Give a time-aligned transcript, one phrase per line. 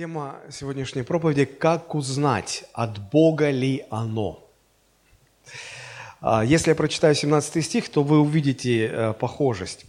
[0.00, 4.42] Тема сегодняшней проповеди «Как узнать, от Бога ли оно?».
[6.22, 9.84] А, если я прочитаю 17 стих, то вы увидите э, похожесть.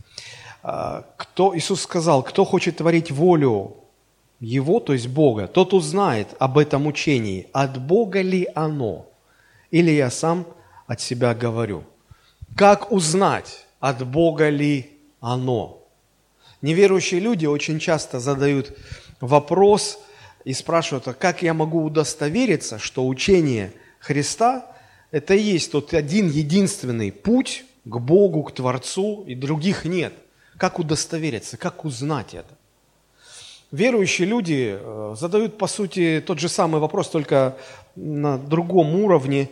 [0.64, 3.78] А, кто, Иисус сказал, кто хочет творить волю
[4.42, 9.06] Его, то есть Бога, тот узнает об этом учении, от Бога ли оно,
[9.72, 10.46] или я сам
[10.88, 11.86] от себя говорю.
[12.58, 14.92] Как узнать, от Бога ли
[15.22, 15.82] оно?
[16.62, 18.78] Неверующие люди очень часто задают
[19.22, 20.00] вопрос
[20.44, 24.66] и спрашивают, а как я могу удостовериться, что учение Христа–
[25.12, 30.14] это и есть тот один единственный путь к Богу, к Творцу, и других нет.
[30.58, 32.56] Как удостовериться, как узнать это?
[33.72, 37.56] Верующие люди э, задают, по сути, тот же самый вопрос, только
[37.96, 39.50] на другом уровне,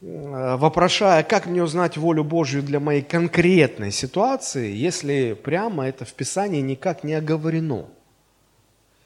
[0.00, 6.12] э, вопрошая, как мне узнать волю Божью для моей конкретной ситуации, если прямо это в
[6.12, 7.86] Писании никак не оговорено.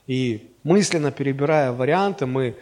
[0.07, 2.57] И мысленно перебирая варианты, мы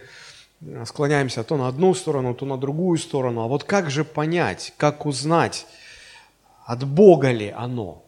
[0.86, 3.42] склоняемся то на одну сторону, то на другую сторону.
[3.42, 5.66] А вот как же понять, как узнать,
[6.64, 8.02] от Бога ли оно,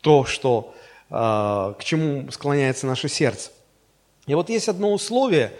[0.00, 0.74] то, что,
[1.10, 3.50] э, к чему склоняется наше сердце.
[4.26, 5.52] И вот есть одно условие,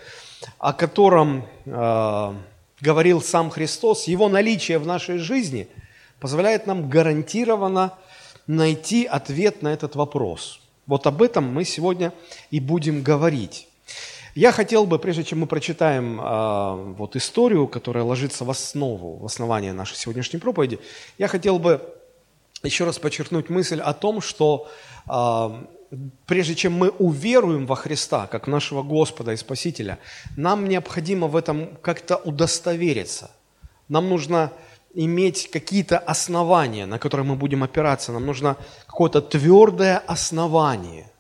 [0.59, 2.35] о котором э,
[2.81, 5.69] говорил сам Христос, его наличие в нашей жизни
[6.19, 7.93] позволяет нам гарантированно
[8.47, 12.13] найти ответ на этот вопрос– вот об этом мы сегодня
[12.51, 13.69] и будем говорить.
[14.35, 19.25] Я хотел бы, прежде чем мы прочитаем э, вот историю, которая ложится в основу, в
[19.25, 20.79] основание нашей сегодняшней проповеди,
[21.17, 21.81] я хотел бы
[22.63, 24.69] еще раз подчеркнуть мысль о том, что
[25.09, 25.65] э,
[26.27, 29.99] прежде чем мы уверуем во Христа, как нашего Господа и Спасителя,
[30.37, 33.31] нам необходимо в этом как-то удостовериться.
[33.89, 34.53] Нам нужно
[34.97, 38.13] иметь какие-то основания, на которые мы будем опираться.
[38.13, 41.11] Нам нужно какое-то твердое основание.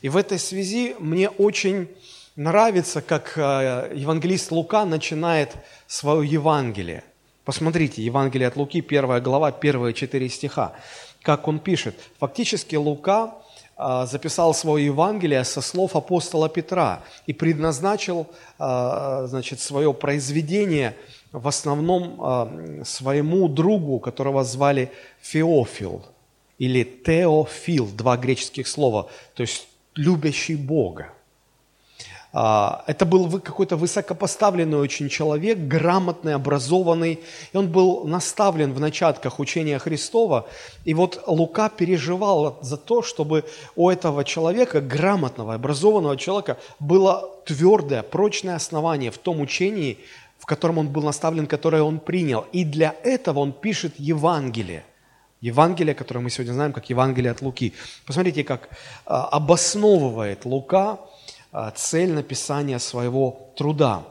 [0.00, 1.88] И в этой связи мне очень
[2.34, 5.54] нравится, как э, евангелист Лука начинает
[5.86, 7.04] свое Евангелие.
[7.44, 10.72] Посмотрите, Евангелие от Луки, первая глава, первые четыре стиха.
[11.22, 11.94] Как он пишет.
[12.18, 13.34] Фактически Лука
[13.76, 18.26] записал свое Евангелие со слов апостола Петра и предназначил
[18.58, 20.96] э, значит, свое произведение–
[21.34, 26.04] в основном а, своему другу, которого звали Феофил
[26.58, 31.12] или Теофил, два греческих слова, то есть любящий Бога.
[32.36, 37.20] А, это был какой-то высокопоставленный очень человек, грамотный, образованный,
[37.52, 40.48] и он был наставлен в начатках учения Христова.
[40.84, 43.44] И вот Лука переживал за то, чтобы
[43.76, 49.98] у этого человека, грамотного, образованного человека, было твердое, прочное основание в том учении,
[50.40, 52.46] в котором он был наставлен, которое он принял.
[52.50, 54.82] И для этого он пишет Евангелие.
[55.40, 57.74] Евангелие, которое мы сегодня знаем как Евангелие от Луки.
[58.06, 58.70] Посмотрите, как
[59.06, 60.98] а, обосновывает Лука
[61.76, 64.04] цель написания своего труда.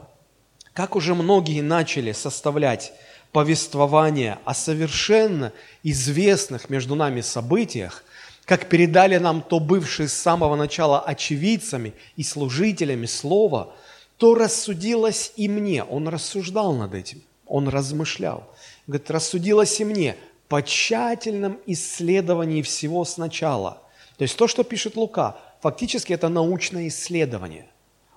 [0.72, 2.92] Как уже многие начали составлять
[3.32, 8.04] повествование о совершенно известных между нами событиях,
[8.44, 13.72] как передали нам то бывшие с самого начала очевидцами и служителями Слова–
[14.16, 15.82] то рассудилось и мне.
[15.84, 18.44] Он рассуждал над этим, он размышлял.
[18.86, 20.16] Говорит, рассудилось и мне
[20.48, 23.82] по тщательном исследовании всего сначала.
[24.16, 27.66] То есть то, что пишет Лука, фактически это научное исследование.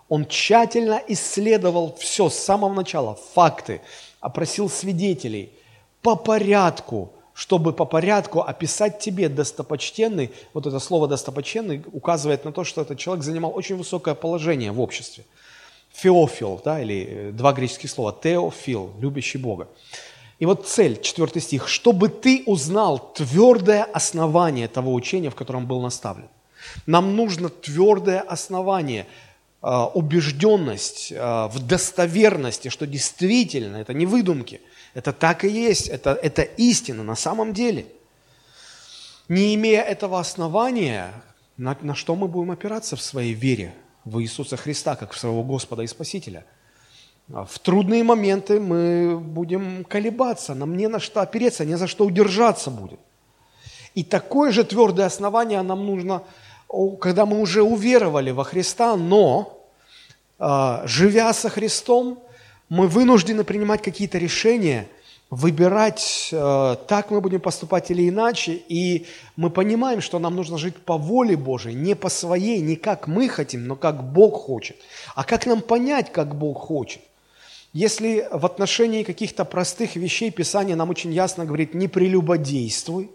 [0.10, 3.82] Он тщательно исследовал все с самого начала, факты,
[4.20, 5.52] опросил свидетелей.
[6.02, 12.64] По порядку, чтобы по порядку описать тебе достопочтенный, вот это слово достопочтенный указывает на то,
[12.64, 15.24] что этот человек занимал очень высокое положение в обществе–
[15.98, 19.68] Феофил, да, или э, два греческих слова, теофил, любящий Бога.
[20.38, 25.82] И вот цель, четвертый стих, чтобы ты узнал твердое основание того учения, в котором был
[25.82, 26.28] наставлен.
[26.86, 29.06] Нам нужно твердое основание,
[29.62, 34.62] э, убежденность э, в достоверности, что действительно это не выдумки,
[34.94, 37.86] это так и есть, это, это истина на самом деле.
[39.30, 41.12] Не имея этого основания,
[41.58, 43.74] на, на что мы будем опираться в своей вере,
[44.06, 46.46] в Иисуса Христа, как в своего Господа и Спасителя.
[47.34, 52.06] А в трудные моменты мы будем колебаться, нам не на что опереться, не за что
[52.06, 53.00] удержаться будет.
[53.96, 56.24] И такое же твердое основание нам нужно,
[56.68, 59.60] когда мы уже уверовали во Христа, но,
[60.40, 62.20] а, живя со Христом,
[62.70, 64.88] мы вынуждены принимать какие-то решения–
[65.30, 69.06] выбирать, э, так мы будем поступать или иначе, и
[69.36, 73.28] мы понимаем, что нам нужно жить по воле Божией, не по своей, не как мы
[73.28, 74.78] хотим, но как Бог хочет.
[75.16, 77.02] А как нам понять, как Бог хочет?
[77.74, 83.12] Если в отношении каких-то простых вещей Писание нам очень ясно говорит, не прелюбодействуй,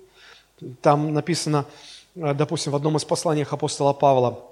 [0.82, 1.64] там написано,
[2.14, 4.44] допустим, в одном из посланий апостола Павла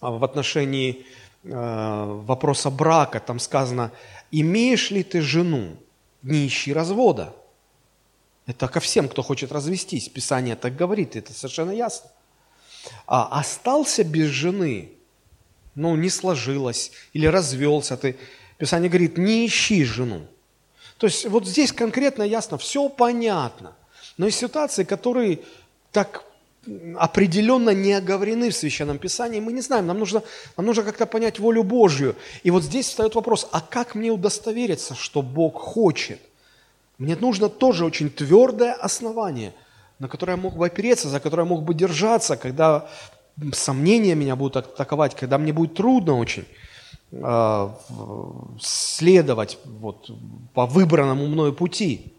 [0.00, 1.06] в отношении
[1.44, 3.90] вопроса брака, там сказано,
[4.30, 5.76] имеешь ли ты жену,
[6.22, 7.34] не ищи развода.
[8.46, 10.08] Это ко всем, кто хочет развестись.
[10.08, 12.10] Писание так говорит, это совершенно ясно.
[13.06, 14.92] А остался без жены,
[15.74, 18.16] ну, не сложилось, или развелся ты,
[18.58, 20.26] Писание говорит, не ищи жену.
[20.98, 23.74] То есть вот здесь конкретно ясно, все понятно.
[24.16, 25.40] Но есть ситуации, которые
[25.90, 26.24] так
[26.96, 30.22] определенно не оговорены в Священном Писании, мы не знаем, нам нужно,
[30.56, 32.14] нам нужно как-то понять волю Божью.
[32.44, 36.20] И вот здесь встает вопрос, а как мне удостовериться, что Бог хочет?
[36.98, 39.54] Мне нужно тоже очень твердое основание,
[39.98, 42.88] на которое я мог бы опереться, за которое я мог бы держаться, когда
[43.52, 46.44] сомнения меня будут атаковать, когда мне будет трудно очень
[47.10, 47.68] э,
[48.60, 50.10] следовать вот,
[50.54, 52.11] по выбранному мною пути.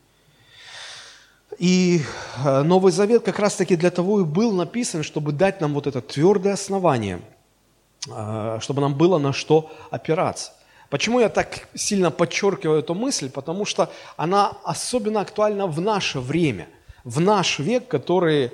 [1.60, 2.02] И
[2.44, 6.02] э, Новый Завет как раз-таки для того и был написан, чтобы дать нам вот это
[6.02, 7.22] твердое основание,
[8.08, 10.52] э, чтобы нам было на что опираться.
[10.90, 13.30] Почему я так сильно подчеркиваю эту мысль?
[13.30, 16.68] Потому что она особенно актуальна в наше время,
[17.04, 18.52] в наш век, который,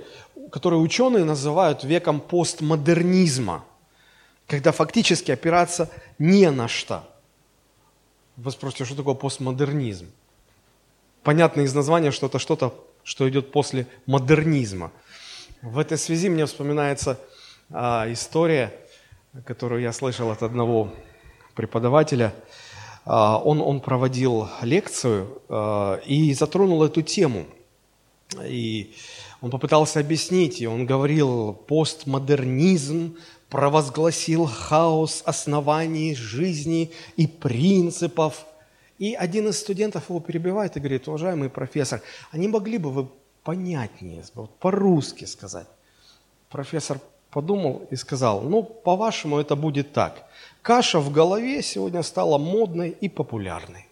[0.50, 3.66] который ученые называют веком постмодернизма,
[4.48, 7.04] когда фактически опираться не на что.
[8.38, 10.08] Вы спросите, что такое постмодернизм?
[11.24, 12.74] Понятно из названия, что это что-то,
[13.10, 14.92] что идет после модернизма.
[15.64, 17.20] В этой связи мне вспоминается
[17.72, 18.72] а, история,
[19.46, 20.94] которую я слышал от одного
[21.56, 22.36] преподавателя,
[23.06, 27.48] а, он, он проводил лекцию а, и затронул эту тему.
[28.44, 28.94] И
[29.42, 33.18] он попытался объяснить, и он говорил, постмодернизм
[33.50, 38.46] провозгласил хаос оснований жизни и принципов.
[39.00, 42.02] И один из студентов его перебивает и говорит, уважаемый профессор,
[42.32, 43.08] а не могли бы вы
[43.44, 44.24] понятнее,
[44.60, 45.68] по-русски сказать?
[46.50, 47.00] Профессор
[47.32, 50.26] подумал и сказал, ну, по-вашему, это будет так.
[50.62, 53.88] Каша в голове сегодня стала модной и популярной.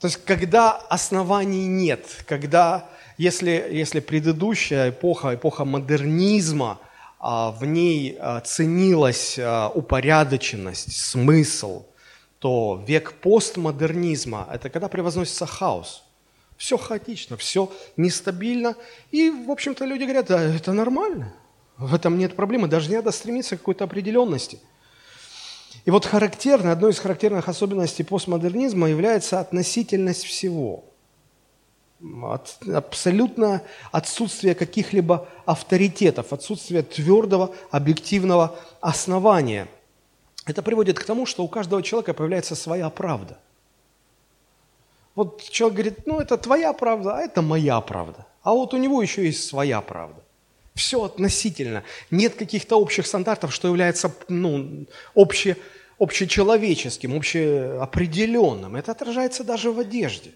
[0.00, 6.78] То есть, когда оснований нет, когда, если, если предыдущая эпоха, эпоха модернизма,
[7.18, 11.84] а, в ней а, ценилась а, упорядоченность, смысл,
[12.38, 16.04] то век постмодернизма– это когда превозносится хаос.
[16.56, 18.74] Все хаотично, все нестабильно.
[19.10, 21.34] И, в общем-то, люди говорят, да, это нормально–
[21.78, 24.58] в этом нет проблемы, даже не надо стремиться к какой-то определенности.
[25.84, 30.84] И вот характерно, одной из характерных особенностей постмодернизма является относительность всего.
[32.22, 33.62] От, абсолютно
[33.92, 39.68] отсутствие каких-либо авторитетов, отсутствие твердого объективного основания.
[40.48, 43.36] Это приводит к тому, что у каждого человека появляется своя правда.
[45.14, 48.26] Вот человек говорит, ну это твоя правда, а это моя правда.
[48.42, 50.22] А вот у него еще есть своя правда.
[50.74, 51.84] Все относительно.
[52.10, 55.56] Нет каких-то общих стандартов, что является ну, обще,
[55.98, 58.76] общечеловеческим, общеопределенным.
[58.76, 60.30] Это отражается даже в одежде.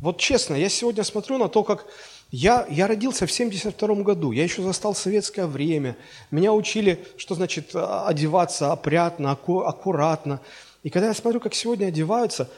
[0.00, 1.86] Вот честно, я сегодня смотрю на то, как
[2.30, 5.96] я, я родился в 72 году, я еще застал советское время.
[6.30, 10.40] Меня учили, что значит а, одеваться опрятно, аккуратно.
[10.82, 12.50] И когда я смотрю, как сегодня одеваются,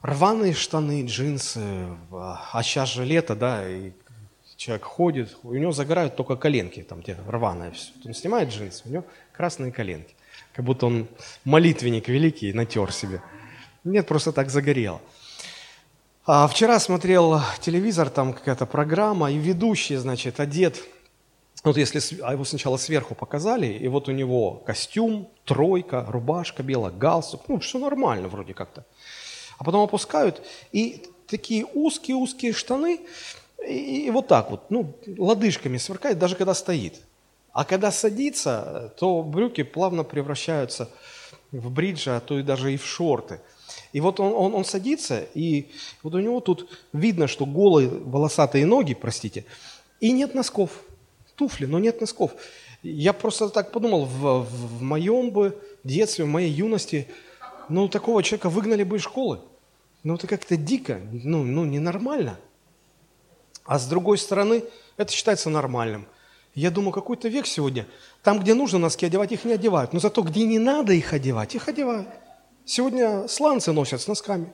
[0.00, 1.60] рваные штаны, джинсы,
[2.10, 3.92] а сейчас же лето, да, и
[4.56, 7.92] человек ходит, у него загорают только коленки, там где рваное все.
[8.06, 10.14] Он снимает джинсы, у него красные коленки.
[10.54, 11.08] Как будто он
[11.44, 13.20] молитвенник великий, натер себе.
[13.84, 15.02] Нет, просто так загорело.
[16.26, 20.82] А вчера смотрел телевизор, там какая-то программа, и ведущий, значит, одет,
[21.62, 26.92] вот если, а его сначала сверху показали, и вот у него костюм, тройка, рубашка белая,
[26.92, 28.86] галстук, ну, все нормально вроде как-то.
[29.58, 30.40] А потом опускают,
[30.72, 33.00] и такие узкие-узкие штаны,
[33.68, 37.02] и, и вот так вот, ну, лодыжками сверкает, даже когда стоит.
[37.52, 40.88] А когда садится, то брюки плавно превращаются
[41.52, 43.40] в бриджи, а то и даже и в шорты.
[43.94, 45.68] И вот он, он, он садится, и
[46.02, 49.44] вот у него тут видно, что голые волосатые ноги, простите,
[50.00, 50.70] и нет носков.
[51.36, 52.32] Туфли, но нет носков.
[52.82, 57.06] Я просто так подумал, в, в, в моем бы детстве, в моей юности,
[57.68, 59.38] ну, такого человека выгнали бы из школы.
[60.02, 62.36] Ну, это как-то дико, ну, ну, ненормально.
[63.64, 64.64] А с другой стороны,
[64.96, 66.06] это считается нормальным.
[66.56, 67.86] Я думаю, какой-то век сегодня.
[68.24, 69.92] Там, где нужно носки одевать, их не одевают.
[69.92, 72.08] Но зато, где не надо их одевать, их одевают.
[72.64, 74.52] Сегодня сланцы носят с носками.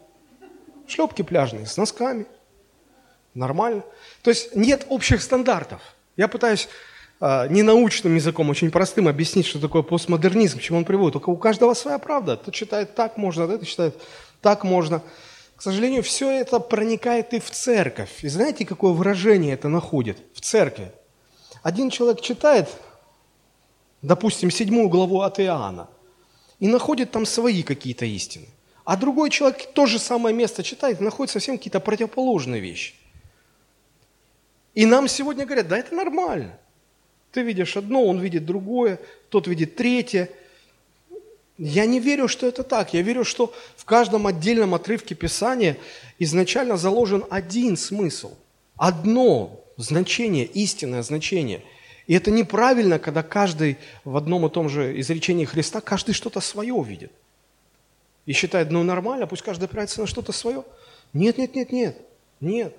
[0.86, 2.26] Шлепки пляжные с носками.
[3.34, 3.84] Нормально.
[4.22, 5.80] То есть нет общих стандартов.
[6.16, 6.68] Я пытаюсь
[7.20, 11.14] э, ненаучным языком, очень простым объяснить, что такое постмодернизм, к чему он приводит.
[11.14, 12.36] Только у каждого своя правда.
[12.36, 13.94] Тот считает так можно, этот считает
[14.40, 15.02] так можно.
[15.54, 18.24] К сожалению, все это проникает и в церковь.
[18.24, 20.90] И знаете, какое выражение это находит в церкви?
[21.62, 22.68] Один человек читает
[24.02, 25.88] допустим, седьмую главу от Иоанна,
[26.60, 28.46] и находит там свои какие-то истины.
[28.84, 32.94] А другой человек то же самое место читает и находит совсем какие-то противоположные вещи.
[34.74, 36.58] И нам сегодня говорят, да это нормально.
[37.32, 40.30] Ты видишь одно, он видит другое, тот видит третье.
[41.58, 42.94] Я не верю, что это так.
[42.94, 45.76] Я верю, что в каждом отдельном отрывке Писания
[46.18, 48.34] изначально заложен один смысл,
[48.76, 51.62] одно значение, истинное значение.
[52.10, 56.74] И это неправильно, когда каждый в одном и том же изречении Христа, каждый что-то свое
[56.82, 57.12] видит.
[58.26, 60.64] И считает, ну нормально, пусть каждый опирается на что-то свое.
[61.12, 61.96] Нет, нет, нет, нет,
[62.40, 62.74] нет.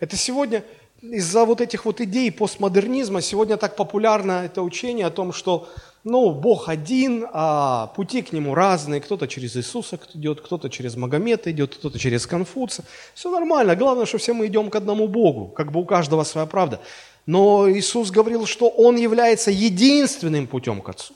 [0.00, 0.64] Это сегодня
[1.00, 5.66] из-за вот этих вот идей постмодернизма сегодня так популярно это учение о том, что
[6.04, 9.00] ну, Бог один, а пути к Нему разные.
[9.00, 12.84] Кто-то через Иисуса идет, кто-то через Магомета идет, кто-то через Конфуция.
[13.14, 13.76] Все нормально.
[13.76, 15.46] Главное, что все мы идем к одному Богу.
[15.46, 16.80] Как бы у каждого своя правда.
[17.28, 21.12] Но Иисус говорил, что Он является единственным путем к Отцу.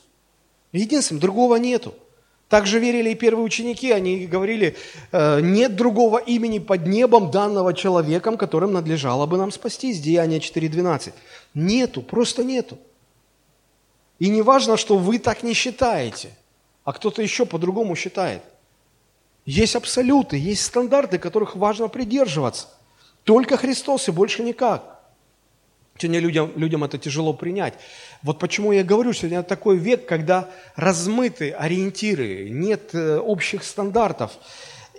[0.71, 1.95] Единственным, другого нету.
[2.49, 4.75] Также верили и первые ученики, они говорили,
[5.11, 9.99] «Э, нет другого имени под небом, данного человеком, которым надлежало бы нам спастись.
[10.01, 11.13] Деяние 4.12.
[11.55, 12.77] Нету, просто нету.
[14.19, 16.29] И не важно, что вы так не считаете,
[16.83, 18.43] а кто-то еще по-другому считает.
[19.47, 22.67] Есть абсолюты, есть стандарты, которых важно придерживаться.
[23.23, 24.92] Только Христос и больше никак.
[25.97, 27.75] Сегодня людям, людям это тяжело принять.
[28.23, 34.31] Вот почему я говорю, сегодня такой век, когда размыты ориентиры, нет э, общих стандартов.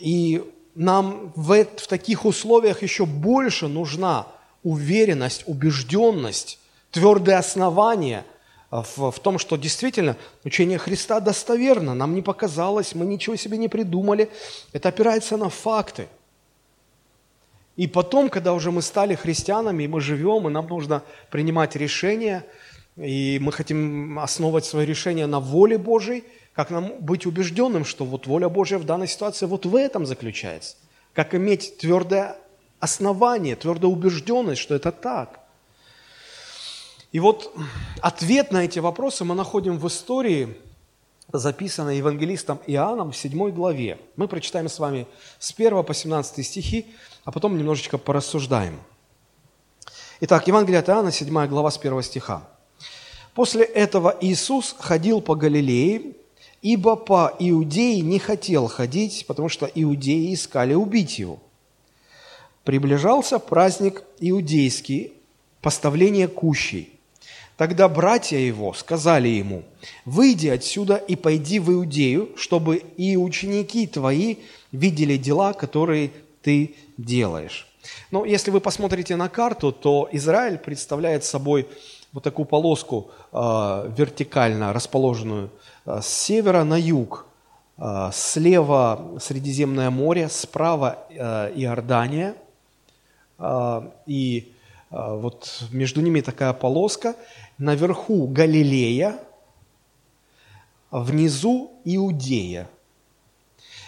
[0.01, 0.43] И
[0.77, 4.29] нам в, в таких условиях еще больше нужна
[4.63, 6.61] уверенность, убежденность,
[6.93, 8.25] твердое основание
[8.71, 13.69] в, в том, что действительно учение Христа достоверно, нам не показалось, мы ничего себе не
[13.69, 14.31] придумали.
[14.73, 16.07] Это опирается на факты–
[17.77, 22.47] и потом, когда уже мы стали христианами, и мы живем, и нам нужно принимать решения,
[22.97, 28.29] и мы хотим основывать свое решение на воле Божьей, как нам быть убежденным, что вот
[28.29, 30.77] воля Божья в данной ситуации вот в этом заключается.
[31.13, 32.37] Как иметь твердое
[32.79, 35.41] основание, твердую убежденность, что это так.
[37.11, 37.53] И вот
[38.01, 40.57] ответ на эти вопросы мы находим в истории,
[41.33, 43.99] записанной евангелистом Иоанном в 7 главе.
[44.17, 45.07] Мы прочитаем с вами
[45.39, 46.87] с 1 по 17 стихи
[47.25, 48.79] а потом немножечко порассуждаем.
[50.21, 52.49] Итак, Евангелие от Иоанна, 7 глава с 1 стиха.
[53.35, 56.13] «После этого Иисус ходил по Галилее,
[56.63, 61.39] ибо по Иудее не хотел ходить, потому что иудеи искали убить его.
[62.63, 65.13] Приближался праздник иудейский,
[65.61, 66.94] поставление кущей.
[67.57, 69.63] Тогда братья его сказали ему,
[70.05, 74.37] «Выйди отсюда и пойди в Иудею, чтобы и ученики твои
[74.73, 76.11] видели дела, которые
[76.43, 77.67] ты делаешь.
[78.11, 81.69] Но если вы посмотрите на карту, то Израиль представляет собой
[82.13, 85.51] вот такую полоску э, вертикально расположенную
[85.85, 87.27] э, с севера на юг.
[87.77, 92.35] Э, слева Средиземное море, справа э, Иордания.
[94.07, 94.53] И
[94.91, 97.17] вот между ними такая полоска.
[97.59, 99.21] Наверху Галилея,
[100.91, 102.69] внизу Иудея.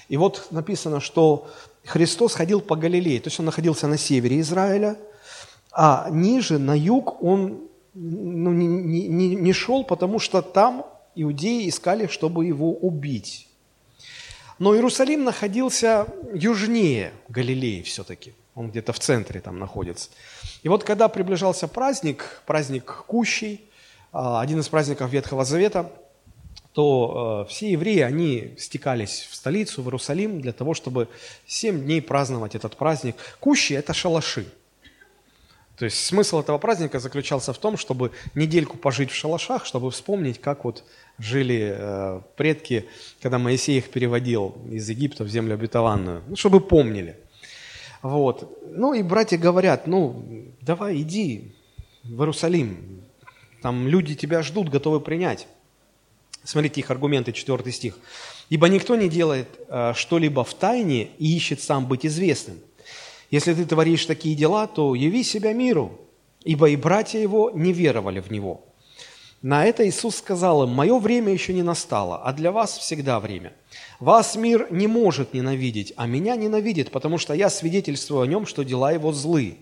[0.08, 1.48] И вот написано, что
[1.84, 4.98] Христос ходил по Галилее, то есть он находился на севере Израиля,
[5.72, 8.66] а ниже, на юг, он ну, не,
[9.08, 13.48] не, не шел, потому что там иудеи искали, чтобы его убить.
[14.58, 18.34] Но Иерусалим находился южнее Галилеи все-таки.
[18.56, 20.10] Он где-то в центре там находится.
[20.64, 23.60] И вот когда приближался праздник, праздник Кущей,
[24.12, 25.92] а, один из праздников Ветхого Завета–
[26.76, 31.08] то э, все евреи, они стекались в столицу, в Иерусалим, для того, чтобы
[31.46, 33.16] семь дней праздновать этот праздник.
[33.40, 34.44] Кущи– это шалаши.
[35.78, 40.38] То есть смысл этого праздника заключался в том, чтобы недельку пожить в шалашах, чтобы вспомнить,
[40.38, 40.84] как вот
[41.16, 42.84] жили э, предки,
[43.22, 47.16] когда Моисей их переводил из Египта в землю обетованную, ну, чтобы помнили.
[48.06, 48.56] Вот.
[48.70, 50.24] Ну и братья говорят, ну
[50.60, 51.52] давай иди
[52.04, 53.02] в Иерусалим,
[53.62, 55.48] там люди тебя ждут, готовы принять.
[56.44, 57.98] Смотрите их аргументы, 4 стих.
[58.48, 62.60] «Ибо никто не делает э, что-либо в тайне и ищет сам быть известным.
[63.32, 65.98] Если ты творишь такие дела, то яви себя миру,
[66.44, 68.64] ибо и братья его не веровали в него».
[69.42, 73.52] На это Иисус сказал им, «Мое время еще не настало, а для вас всегда время.
[74.00, 78.62] Вас мир не может ненавидеть, а меня ненавидит, потому что я свидетельствую о нем, что
[78.62, 79.58] дела его злы.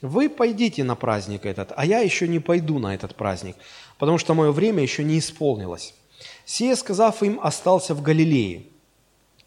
[0.00, 3.56] Вы пойдите на праздник этот, а я еще не пойду на этот праздник,
[3.98, 5.94] потому что мое время еще не исполнилось».
[6.44, 8.64] Сие, сказав им, остался в Галилее.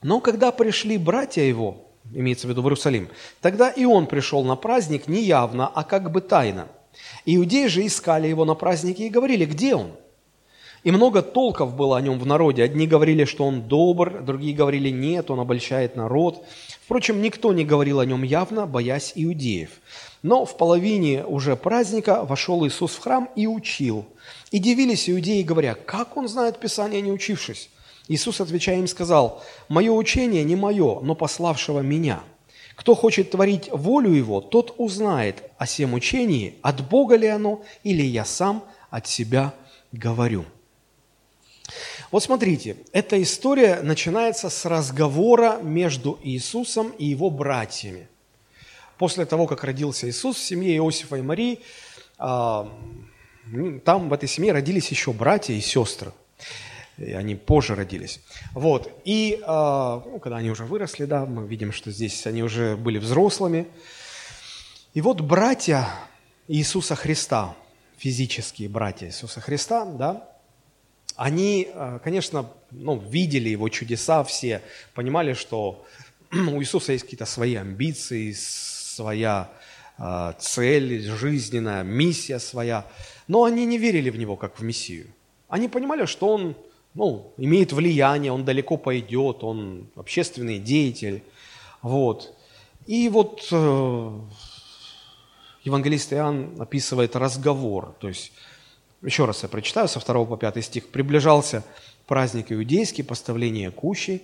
[0.01, 3.09] Но когда пришли братья его, имеется в виду в Иерусалим,
[3.41, 6.67] тогда и он пришел на праздник не явно, а как бы тайно.
[7.25, 9.91] Иудеи же искали его на празднике и говорили, где он?
[10.83, 12.63] И много толков было о нем в народе.
[12.63, 16.43] Одни говорили, что он добр, другие говорили, нет, он обольщает народ.
[16.83, 19.69] Впрочем, никто не говорил о нем явно, боясь иудеев.
[20.23, 24.05] Но в половине уже праздника вошел Иисус в храм и учил.
[24.49, 27.69] И дивились иудеи, говоря, как он знает Писание, не учившись?
[28.07, 32.23] Иисус, отвечая им, сказал, «Мое учение не мое, но пославшего меня.
[32.81, 38.01] Кто хочет творить волю его, тот узнает о всем учении, от Бога ли оно, или
[38.01, 39.53] я сам от себя
[39.91, 40.45] говорю».
[42.09, 48.07] Вот смотрите, эта история начинается с разговора между Иисусом и его братьями.
[48.97, 51.59] После того, как родился Иисус в семье Иосифа и Марии,
[52.17, 52.67] а,
[53.85, 56.13] там в этой семье родились еще братья и сестры.
[57.01, 58.19] И они позже родились.
[58.53, 59.01] Вот.
[59.05, 62.99] И а, ну, когда они уже выросли, да, мы видим, что здесь они уже были
[62.99, 63.67] взрослыми.
[64.93, 65.87] И вот братья
[66.47, 67.55] Иисуса Христа,
[67.97, 70.29] физические братья Иисуса Христа, да,
[71.15, 74.61] они, э, конечно, ну, видели его чудеса все,
[74.93, 75.85] понимали, что
[76.31, 79.49] у Иисуса есть какие-то свои амбиции, своя
[79.97, 82.85] э, цель жизненная, миссия своя,
[83.27, 85.07] но они не верили в него как в Мессию.
[85.47, 86.55] Они понимали, что он
[86.93, 91.23] ну, имеет влияние, он далеко пойдет, он общественный деятель.
[91.81, 92.33] Вот.
[92.85, 94.19] И вот э,
[95.63, 98.31] евангелист Иоанн описывает разговор, то есть
[99.01, 100.87] еще раз я прочитаю со 2 по 5 стих.
[100.89, 101.63] «Приближался
[102.05, 104.23] праздник иудейский, поставление кущей.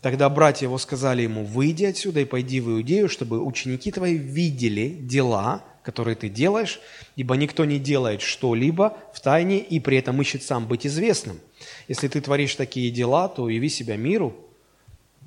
[0.00, 4.88] Тогда братья его сказали ему, выйди отсюда и пойди в Иудею, чтобы ученики твои видели
[4.88, 6.80] дела, которые ты делаешь,
[7.16, 11.40] ибо никто не делает что-либо в тайне и при этом ищет сам быть известным.
[11.88, 14.34] Если ты творишь такие дела, то яви себя миру».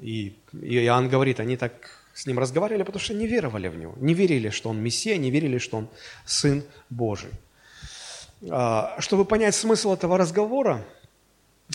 [0.01, 1.73] И Иоанн говорит, они так
[2.13, 5.31] с ним разговаривали, потому что не веровали в него, не верили, что он Мессия, не
[5.31, 5.87] верили, что он
[6.25, 7.31] Сын Божий.
[8.49, 10.83] А, чтобы понять смысл этого разговора,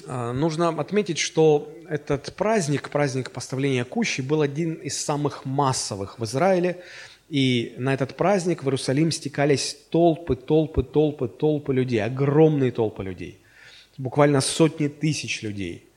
[0.06, 6.24] а, нужно отметить, что этот праздник, праздник поставления кущи, был один из самых массовых в
[6.24, 6.82] Израиле.
[7.28, 13.40] И на этот праздник в Иерусалим стекались толпы, толпы, толпы, толпы людей, огромные толпы людей.
[13.98, 15.88] Буквально сотни тысяч людей.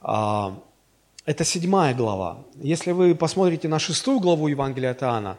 [0.00, 0.58] А,
[1.24, 2.38] это седьмая глава.
[2.56, 5.38] Если вы посмотрите на шестую главу Евангелия от Иоанна,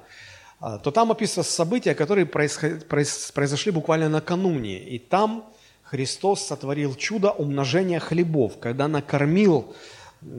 [0.61, 4.79] а, то там описываются события, которые произошли буквально накануне.
[4.79, 5.43] И там
[5.83, 9.75] Христос сотворил чудо умножения хлебов, когда накормил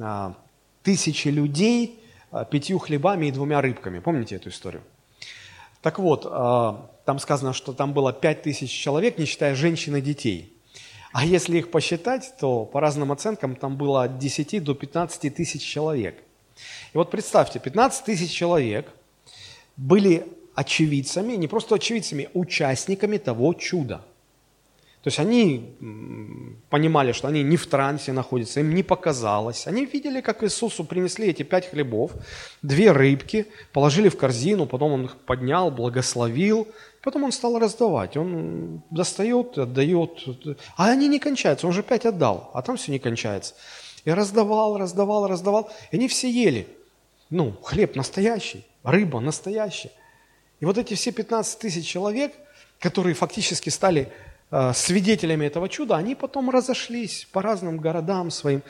[0.01, 0.35] а,
[0.83, 2.02] тысячи людей
[2.51, 3.99] пятью хлебами и двумя рыбками.
[3.99, 4.83] Помните эту историю?
[5.81, 10.57] Так вот, там сказано, что там было пять тысяч человек, не считая женщин и детей.
[11.13, 15.63] А если их посчитать, то по разным оценкам там было от 10 до 15 тысяч
[15.63, 16.23] человек.
[16.93, 18.89] И вот представьте, 15 тысяч человек–
[19.77, 24.05] были очевидцами, не просто очевидцами, участниками того чуда.
[25.03, 25.77] То есть они
[26.71, 29.67] понимали, что они не в трансе находятся, им не показалось.
[29.67, 32.13] Они видели, как Иисусу принесли эти пять хлебов,
[32.63, 36.69] две рыбки, положили в корзину, потом он их поднял, благословил,
[37.03, 38.17] потом он стал раздавать.
[38.17, 40.23] Он достает, отдает,
[40.77, 43.55] а они не кончаются, он же пять отдал, а там все не кончается.
[44.05, 46.69] И раздавал, раздавал, раздавал, и они все ели.
[47.29, 49.91] Ну, хлеб настоящий рыба настоящая.
[50.61, 52.33] И вот эти все 15 тысяч человек,
[52.79, 54.13] которые фактически стали
[54.75, 58.63] свидетелями этого чуда, они потом разошлись по разным городам своим.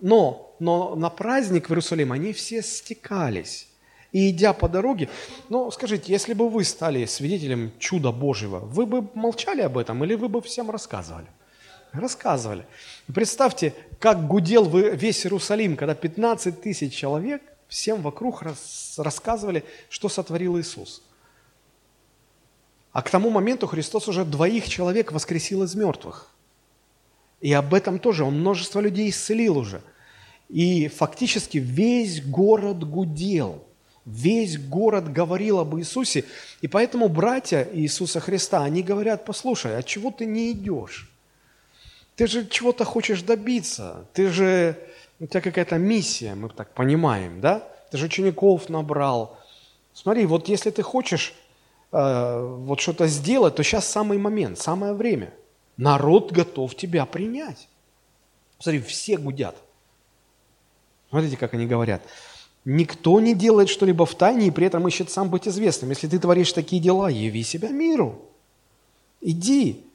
[0.00, 3.68] Но, но на праздник в Иерусалим они все стекались.
[4.12, 5.08] И идя по дороге,
[5.48, 10.14] ну, скажите, если бы вы стали свидетелем чуда Божьего, вы бы молчали об этом или
[10.14, 11.26] вы бы всем рассказывали?
[11.92, 12.66] Рассказывали.
[13.12, 20.58] Представьте, как гудел весь Иерусалим, когда 15 тысяч человек– Всем вокруг рас, рассказывали, что сотворил
[20.58, 21.02] Иисус.
[22.96, 26.30] А к тому моменту Христос уже двоих человек воскресил из мертвых.
[27.42, 29.82] И об этом тоже он множество людей исцелил уже.
[30.48, 33.62] И фактически весь город гудел.
[34.06, 36.24] Весь город говорил об Иисусе.
[36.62, 41.10] И поэтому братья Иисуса Христа, они говорят, послушай, а чего ты не идешь?
[42.14, 44.06] Ты же чего-то хочешь добиться.
[44.14, 44.74] Ты же
[45.20, 47.62] у тебя какая-то миссия, мы так понимаем, да?
[47.90, 49.38] Ты же учеников набрал.
[49.92, 51.34] Смотри, вот если ты хочешь
[51.90, 55.32] вот что-то сделать, то сейчас самый момент, самое время.
[55.76, 57.68] Народ готов тебя принять.
[58.58, 59.56] Смотри, все гудят.
[61.10, 62.02] Смотрите, как они говорят.
[62.64, 65.90] Никто не делает что-либо в тайне и при этом ищет сам быть известным.
[65.90, 68.22] Если ты творишь такие дела, яви себя миру.
[69.20, 69.86] Иди,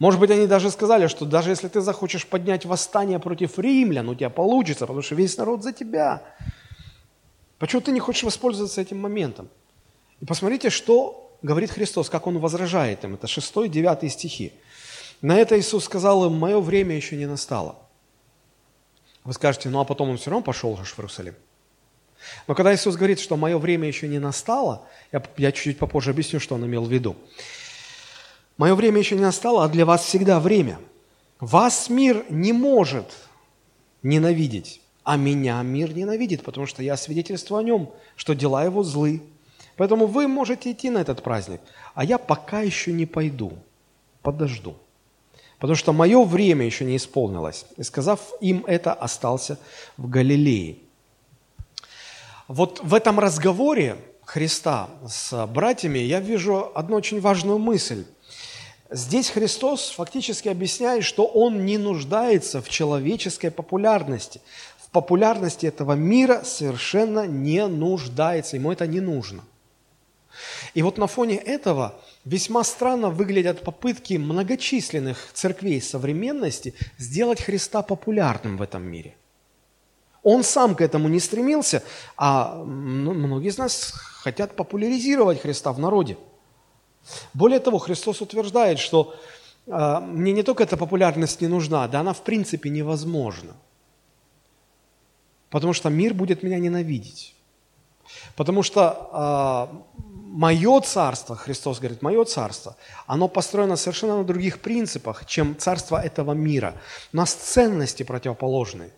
[0.00, 4.14] может быть, они даже сказали, что даже если ты захочешь поднять восстание против римлян, у
[4.14, 6.22] тебя получится, потому что весь народ за тебя.
[7.58, 9.50] Почему ты не хочешь воспользоваться этим моментом?
[10.20, 13.14] И посмотрите, что говорит Христос, как Он возражает им.
[13.14, 14.52] Это 6 9 стихи.
[15.22, 17.76] На это Иисус сказал им, мое время еще не настало.
[19.24, 21.34] Вы скажете, ну а потом он все равно пошел же в Иерусалим.
[22.46, 26.40] Но когда Иисус говорит, что мое время еще не настало, я, я чуть-чуть попозже объясню,
[26.40, 27.16] что он имел в виду.
[28.56, 30.78] Мое время еще не настало, а для вас всегда время.
[31.38, 33.06] Вас мир не может
[34.02, 39.22] ненавидеть, а меня мир ненавидит, потому что я свидетельствую о нем, что дела его злы.
[39.80, 41.62] Поэтому вы можете идти на этот праздник,
[41.94, 43.54] а я пока еще не пойду,
[44.20, 44.76] подожду.
[45.58, 47.64] Потому что мое время еще не исполнилось.
[47.78, 49.58] И сказав им это, остался
[49.96, 50.76] в Галилее.
[52.46, 58.04] Вот в этом разговоре Христа с братьями я вижу одну очень важную мысль.
[58.90, 64.42] Здесь Христос фактически объясняет, что Он не нуждается в человеческой популярности.
[64.76, 69.42] В популярности этого мира совершенно не нуждается, ему это не нужно.
[70.74, 78.56] И вот на фоне этого весьма странно выглядят попытки многочисленных церквей современности сделать Христа популярным
[78.56, 79.16] в этом мире.
[80.22, 81.82] Он сам к этому не стремился,
[82.16, 83.92] а многие из нас
[84.22, 86.16] хотят популяризировать Христа в народе–
[87.34, 89.14] более того, Христос утверждает, что
[89.66, 93.56] э, мне не только эта популярность не нужна, да она в принципе невозможна.
[95.50, 97.34] Потому что мир будет меня ненавидеть.
[98.36, 105.26] Потому что э, мое царство, Христос говорит, мое царство, оно построено совершенно на других принципах,
[105.26, 106.74] чем царство этого мира.
[107.12, 108.90] У нас ценности противоположные.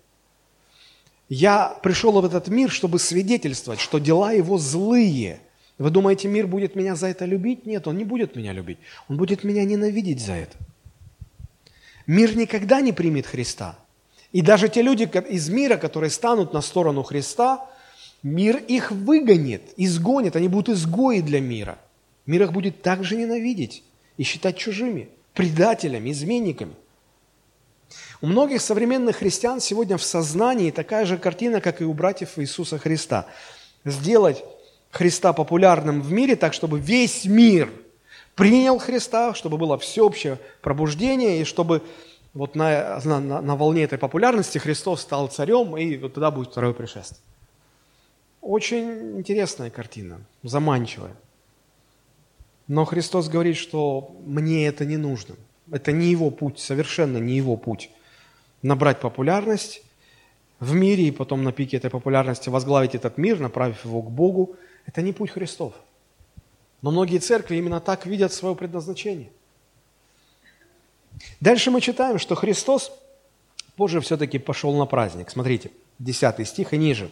[1.29, 5.40] Я пришел в этот мир, чтобы свидетельствовать, что дела его злые–
[5.83, 7.66] вы думаете, мир будет меня за это любить?
[7.66, 8.79] Нет, он не будет меня любить.
[9.09, 10.57] Он будет меня ненавидеть за это.
[12.07, 13.77] Мир никогда не примет Христа.
[14.31, 17.66] И даже те люди из мира, которые станут на сторону Христа,
[18.23, 21.79] мир их выгонит, изгонит, они будут изгои для мира.
[22.27, 23.83] Мир их будет также ненавидеть
[24.17, 26.75] и считать чужими, предателями, изменниками.
[28.21, 32.79] У многих современных христиан сегодня в сознании такая же картина, как и у братьев Иисуса
[32.79, 33.27] Христа.
[33.85, 34.45] Сделать
[34.91, 37.73] Христа популярным в мире, так чтобы весь мир
[38.37, 41.83] принял Христа, чтобы было всеобщее пробуждение, и чтобы
[42.33, 46.73] вот на, на, на волне этой популярности Христос стал царем, и вот тогда будет второе
[46.73, 47.21] пришествие.
[48.43, 51.17] Очень интересная картина, заманчивая.
[52.69, 55.37] Но Христос говорит, что мне это не нужно.
[55.71, 57.91] Это не его путь, совершенно не его путь.
[58.61, 59.83] Набрать популярность
[60.61, 64.57] в мире и потом на пике этой популярности возглавить этот мир, направив его к Богу–
[64.87, 65.75] это не путь Христов.
[66.81, 69.31] Но многие церкви именно так видят свое предназначение.
[71.41, 72.93] Дальше мы читаем, что Христос
[73.77, 75.31] позже все-таки пошел на праздник.
[75.31, 77.11] Смотрите, 10 стих и ниже.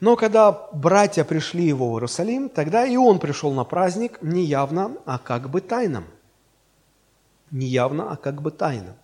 [0.00, 4.96] Но когда братья пришли его в Иерусалим, тогда и он пришел на праздник не явно,
[5.04, 6.04] а как бы тайным.
[7.50, 8.96] Не явно, а как бы тайно.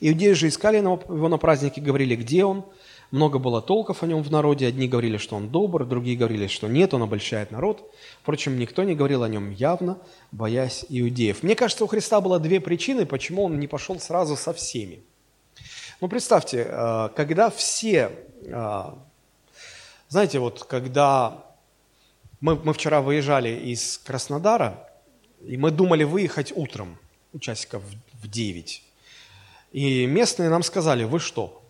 [0.00, 2.64] Иудеи же искали его на празднике, говорили, где он–
[3.14, 4.66] много было толков о нем в народе.
[4.66, 7.88] Одни говорили, что он добр, другие говорили, что нет, он обольщает народ.
[8.22, 9.98] Впрочем, никто не говорил о нем явно,
[10.32, 11.44] боясь иудеев.
[11.44, 15.04] Мне кажется, у Христа было две причины, почему он не пошел сразу со всеми.
[16.00, 18.10] Ну, представьте, э, когда все...
[20.14, 21.44] Знаете, вот когда
[22.40, 24.88] мы, мы вчера выезжали из Краснодара,
[25.44, 26.98] и мы думали выехать утром,
[27.40, 27.82] часиков
[28.22, 28.84] в 9.
[29.72, 31.64] И местные нам сказали, вы что,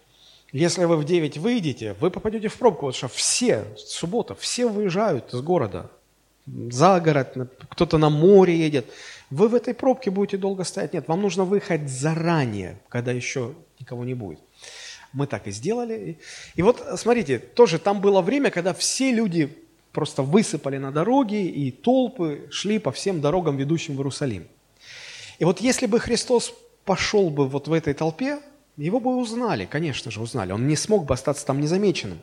[0.53, 5.33] если вы в 9 выйдете, вы попадете в пробку, потому что все, суббота, все выезжают
[5.33, 5.91] из города,
[6.47, 7.35] за город,
[7.71, 8.93] кто-то на море едет.
[9.31, 10.93] Вы в этой пробке будете долго стоять.
[10.93, 14.41] Нет, вам нужно выехать заранее, когда еще никого не будет.
[15.15, 16.19] Мы так и сделали.
[16.55, 19.57] И вот, смотрите, тоже там было время, когда все люди
[19.93, 24.47] просто высыпали на дороги, и толпы шли по всем дорогам, ведущим в Иерусалим.
[25.39, 26.53] И вот если бы Христос
[26.85, 28.41] пошел бы вот в этой толпе,
[28.77, 30.53] его бы узнали, конечно же, узнали.
[30.53, 32.21] Он не смог бы остаться там незамеченным.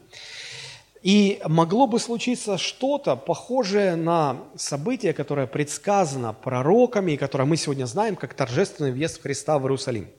[1.02, 7.86] И могло бы случиться что-то похожее на событие, которое предсказано пророками, и которое мы сегодня
[7.86, 10.10] знаем как торжественный въезд Христа в Иерусалим.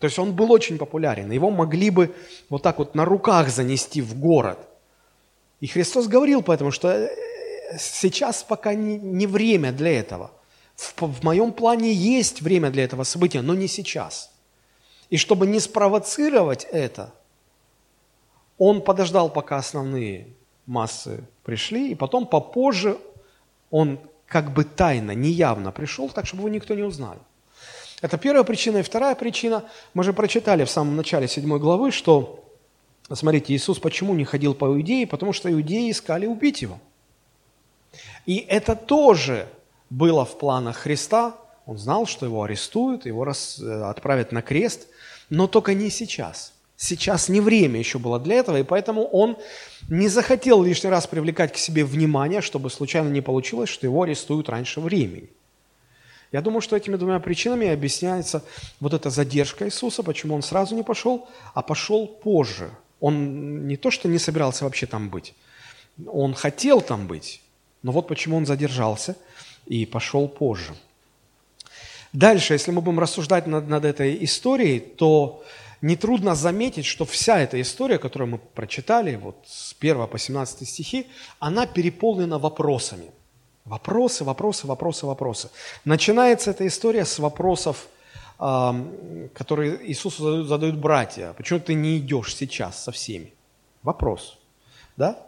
[0.00, 1.30] То есть он был очень популярен.
[1.30, 2.14] Его могли бы
[2.48, 4.58] вот так вот на руках занести в город.
[5.60, 7.08] И Христос говорил поэтому, что э,
[7.78, 10.30] сейчас пока не, не время для этого.
[10.74, 14.30] В, в моем плане есть время для этого события, но не сейчас.
[15.10, 17.12] И чтобы не спровоцировать это,
[18.56, 20.28] он подождал, пока основные
[20.64, 22.96] массы пришли, и потом попозже
[23.70, 27.16] он как бы тайно, неявно пришел, так, чтобы его никто не узнал.
[28.00, 28.78] Это первая причина.
[28.78, 32.44] И вторая причина, мы же прочитали в самом начале 7 главы, что,
[33.12, 35.06] смотрите, Иисус почему не ходил по Иудее?
[35.06, 36.78] Потому что иудеи искали убить его.
[38.26, 39.48] И это тоже
[39.90, 41.34] было в планах Христа
[41.70, 44.88] он знал, что его арестуют, его э, отправят на крест,
[45.28, 46.52] но только не сейчас.
[46.76, 49.36] Сейчас не время еще было для этого, и поэтому он
[49.88, 54.48] не захотел лишний раз привлекать к себе внимание, чтобы случайно не получилось, что его арестуют
[54.48, 55.28] раньше времени.
[56.32, 58.44] Я думаю, что этими двумя причинами объясняется
[58.78, 62.70] вот эта задержка Иисуса, почему он сразу не пошел, а пошел позже.
[63.00, 65.34] Он не то, что не собирался вообще там быть,
[66.06, 67.40] он хотел там быть,
[67.82, 69.16] но вот почему он задержался
[69.66, 70.74] и пошел позже.
[72.12, 75.44] Дальше, если мы будем рассуждать над, над этой историей, то
[75.80, 81.06] нетрудно заметить, что вся эта история, которую мы прочитали, вот с 1 по 17 стихи,
[81.38, 83.10] она переполнена вопросами.
[83.70, 85.50] Вопросы, вопросы, вопросы, вопросы.
[85.84, 87.86] Начинается эта история с вопросов,
[88.36, 91.34] которые Иисусу задают, задают братья.
[91.34, 93.32] Почему ты не идешь сейчас со всеми?
[93.84, 94.38] Вопрос.
[94.96, 95.24] Да?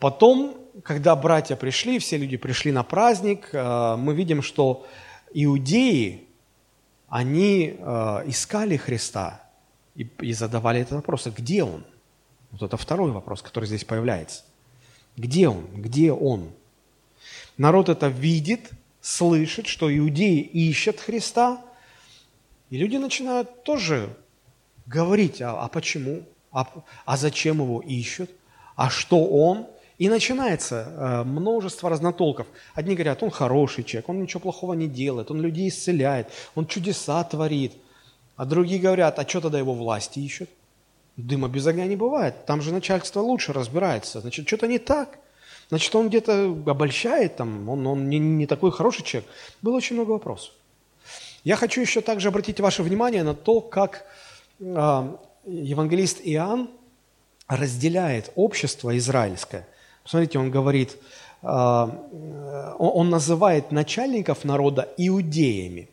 [0.00, 4.84] Потом, когда братья пришли, все люди пришли на праздник, а, мы видим, что
[5.32, 6.26] иудеи,
[7.08, 9.42] они а, искали Христа
[9.94, 11.84] и задавали этот вопрос, а где Он?
[12.50, 14.42] Вот это второй вопрос, который здесь появляется.
[15.16, 15.66] Где Он?
[15.76, 16.50] Где Он?
[17.58, 21.60] Народ это видит, слышит, что иудеи ищут Христа,
[22.70, 24.16] и люди начинают тоже
[24.86, 26.66] говорить, а, а почему, а,
[27.04, 28.30] а зачем его ищут,
[28.76, 29.66] а что он.
[29.98, 32.46] И начинается э, множество разнотолков.
[32.72, 37.22] Одни говорят, он хороший человек, он ничего плохого не делает, он людей исцеляет, он чудеса
[37.24, 37.72] творит–
[38.40, 40.48] а другие говорят, а что тогда его власти ищут?
[41.18, 42.46] Дыма без огня не бывает.
[42.46, 44.22] Там же начальство лучше разбирается.
[44.22, 45.18] Значит, что-то не так.
[45.70, 49.30] Значит, он где-то обольщает, там, он, он не, не такой хороший человек.
[49.62, 50.52] Было очень много вопросов.
[51.44, 54.04] Я хочу еще также обратить ваше внимание на то, как
[54.58, 56.68] э, евангелист Иоанн
[57.46, 59.66] разделяет общество израильское.
[60.02, 60.96] Посмотрите, он говорит,
[61.42, 65.88] э, он, называет начальников народа иудеями.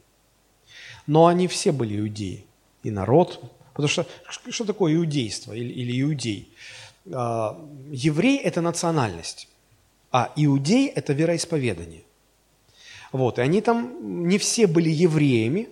[1.06, 2.46] Но они все были иудеи.
[2.84, 3.40] И народ.
[3.74, 4.06] Потому что
[4.50, 6.50] что такое иудейство или, или иудей?
[7.14, 7.58] А,
[7.92, 9.48] еврей– это национальность,
[10.12, 12.04] а иудей– это вероисповедание.
[13.12, 15.70] Вот, и они там не все были евреями,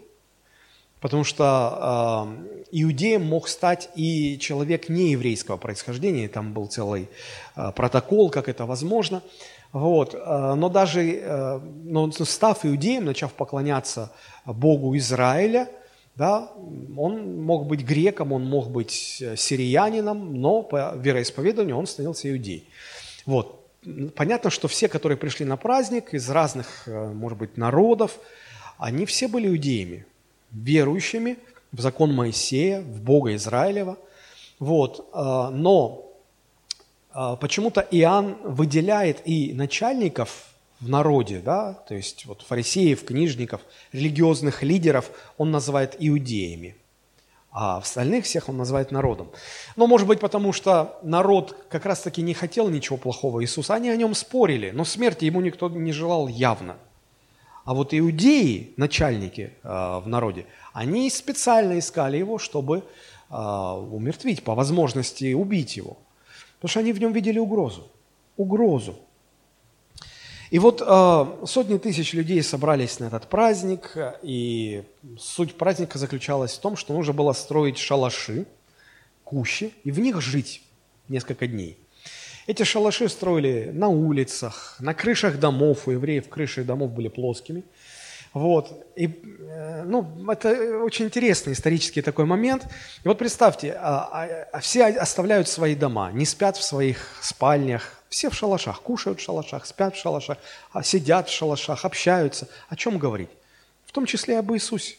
[1.02, 7.10] потому что э, иудеем мог стать и человек нееврейского происхождения, там был целый
[7.56, 9.21] э, протокол, как это возможно.
[9.74, 10.13] Вот.
[10.13, 14.13] Но даже э, но став иудеем, начав поклоняться
[14.45, 15.69] Богу Израиля,
[16.15, 16.50] да,
[16.98, 22.69] он мог быть греком, он мог быть э, сириянином, но по вероисповеданию он становился иудей.
[23.26, 23.64] Вот.
[24.15, 28.19] Понятно, что все, которые пришли на праздник из разных, э, может быть, народов,
[28.78, 30.06] они все были иудеями,
[30.52, 31.38] верующими
[31.71, 33.98] в закон Моисея, в Бога Израилева.
[34.60, 35.10] Вот.
[35.13, 36.02] Э, но
[37.39, 43.62] почему-то Иоанн выделяет и начальников в народе, да, то есть вот фарисеев, книжников,
[43.93, 46.76] религиозных лидеров он называет иудеями,
[47.58, 49.30] а остальных всех он называет народом.
[49.78, 53.96] Но может быть потому, что народ как раз-таки не хотел ничего плохого Иисуса, они о
[53.96, 56.76] нем спорили, но смерти ему никто не желал явно.
[57.63, 62.84] А вот иудеи, начальники э, в народе, они специально искали его, чтобы
[63.30, 65.96] э, умертвить, по возможности убить его.
[66.56, 67.88] Потому что они в нем видели угрозу.
[68.36, 68.98] Угрозу.
[70.51, 74.84] И вот э, сотни тысяч людей собрались на этот праздник, и
[75.17, 78.45] суть праздника заключалась в том, что нужно было строить шалаши,
[79.23, 80.62] кущи, и в них жить
[81.08, 81.77] несколько дней.
[82.47, 87.63] Эти шалаши строили на улицах, на крышах домов, у евреев крыши домов были плоскими.
[88.34, 88.86] Вот.
[88.95, 92.67] И, э, ну, это очень интересный исторический такой момент.
[93.03, 98.30] И вот представьте, а, а, все оставляют свои дома, не спят в своих спальнях, все
[98.30, 100.38] в шалашах, кушают в шалашах, спят в шалашах,
[100.71, 102.47] а сидят в шалашах, общаются.
[102.69, 103.28] О чем говорить?
[103.86, 104.95] В том числе об Иисусе.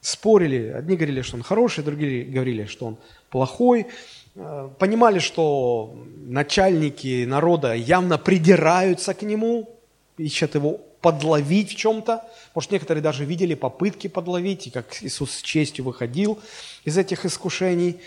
[0.00, 2.96] Спорили, одни говорили, что он хороший, другие говорили, что он
[3.28, 3.88] плохой.
[4.36, 9.68] Э, понимали, что начальники народа явно придираются к нему,
[10.16, 12.24] ищут его подловить в чем-то.
[12.54, 16.38] Может, некоторые даже видели попытки подловить, и как Иисус с честью выходил
[16.84, 18.00] из этих искушений.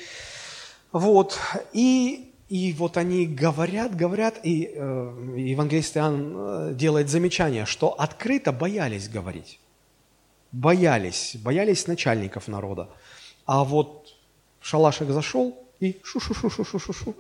[0.92, 1.38] Вот.
[1.72, 8.54] И и вот они говорят, говорят, и э, евангелист Иоанн э, делает замечание, что открыто
[8.54, 9.60] боялись говорить.
[10.54, 12.90] Боялись, боялись начальников народа.
[13.46, 14.16] А вот
[14.62, 17.16] шалашик зашел и шу-шу-шу-шу-шу-шу.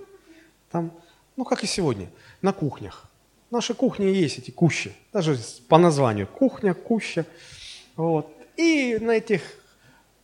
[0.71, 0.91] Там,
[1.35, 2.09] ну как и сегодня,
[2.41, 3.09] на кухнях.
[3.49, 3.75] В нашей
[4.13, 5.37] есть эти кущи, даже
[5.67, 6.27] по названию.
[6.27, 7.25] Кухня, куща.
[7.97, 8.29] Вот.
[8.55, 9.41] И на этих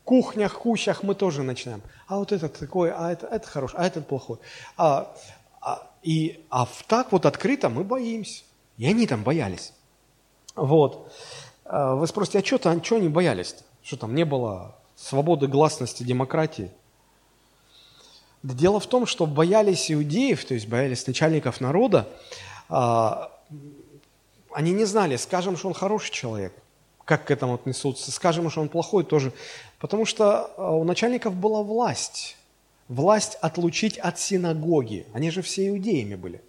[0.04, 1.82] кухнях, кущах мы тоже начинаем.
[2.08, 4.38] А вот этот такой, а это, это хороший, а этот плохой.
[4.78, 5.16] А,
[5.62, 8.44] а, и, а так вот открыто мы боимся.
[8.78, 9.74] И они там боялись.
[10.56, 11.12] Вот.
[11.66, 13.64] А, вы спросите, а что-то, а что они боялись -то?
[13.82, 16.72] Что там не было свободы, гласности, демократии?
[18.44, 22.10] Дело в том, что боялись иудеев, то есть боялись начальников народа,
[22.68, 23.32] а,
[24.52, 26.54] они не знали, скажем, что он хороший человек,
[27.06, 29.34] как к этому отнесутся, скажем, что он плохой тоже,
[29.80, 32.38] потому что а, у начальников была власть,
[32.88, 36.42] власть отлучить от синагоги, они же все иудеями были,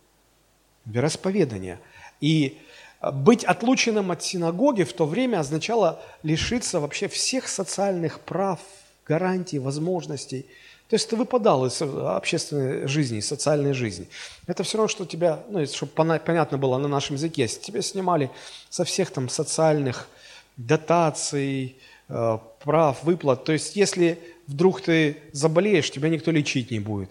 [0.85, 1.81] вероисповедание.
[2.21, 2.59] И
[3.01, 8.61] а, быть отлученным от синагоги в то время означало лишиться вообще всех социальных прав,
[9.07, 10.47] гарантий, возможностей–
[10.89, 14.07] то есть ты выпадал из общественной жизни, из социальной жизни.
[14.47, 18.31] Это все равно, что тебя, ну, чтобы понятно было на нашем языке, тебя снимали
[18.69, 20.09] со всех там социальных
[20.57, 21.77] дотаций,
[22.09, 23.45] э, прав, выплат.
[23.45, 27.11] То есть если вдруг ты заболеешь, тебя никто лечить не будет.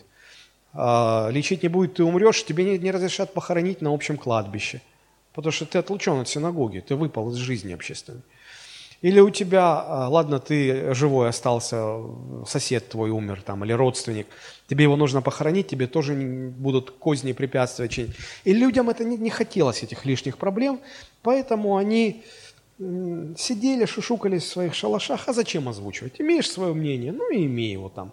[0.74, 4.82] А, лечить не будет, ты умрешь, тебе не, разрешат похоронить на общем кладбище.
[5.34, 8.22] Потому что ты отлучен от синагоги, ты выпал из жизни общественной.
[9.02, 11.98] Или у тебя, а, ладно, ты живой остался,
[12.48, 14.28] сосед твой умер там, или родственник,
[14.68, 18.16] тебе его нужно похоронить, тебе тоже будут козни, препятствия чинить.
[18.46, 20.80] И людям это не, не хотелось, этих лишних проблем,
[21.22, 22.24] поэтому они
[22.78, 25.28] сидели, шушукались в своих шалашах.
[25.28, 26.20] А зачем озвучивать?
[26.20, 27.12] Имеешь свое мнение?
[27.12, 28.12] Ну и имей его там.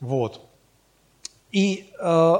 [0.00, 0.40] Вот.
[1.52, 2.34] И э,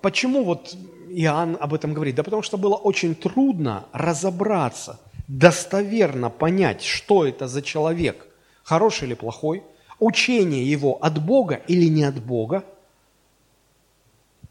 [0.00, 0.76] почему вот
[1.10, 2.14] Иоанн об этом говорит?
[2.14, 8.26] Да потому что было очень трудно разобраться– достоверно понять, что это за человек,
[8.62, 9.62] хороший или плохой,
[9.98, 12.64] учение его от Бога или не от Бога,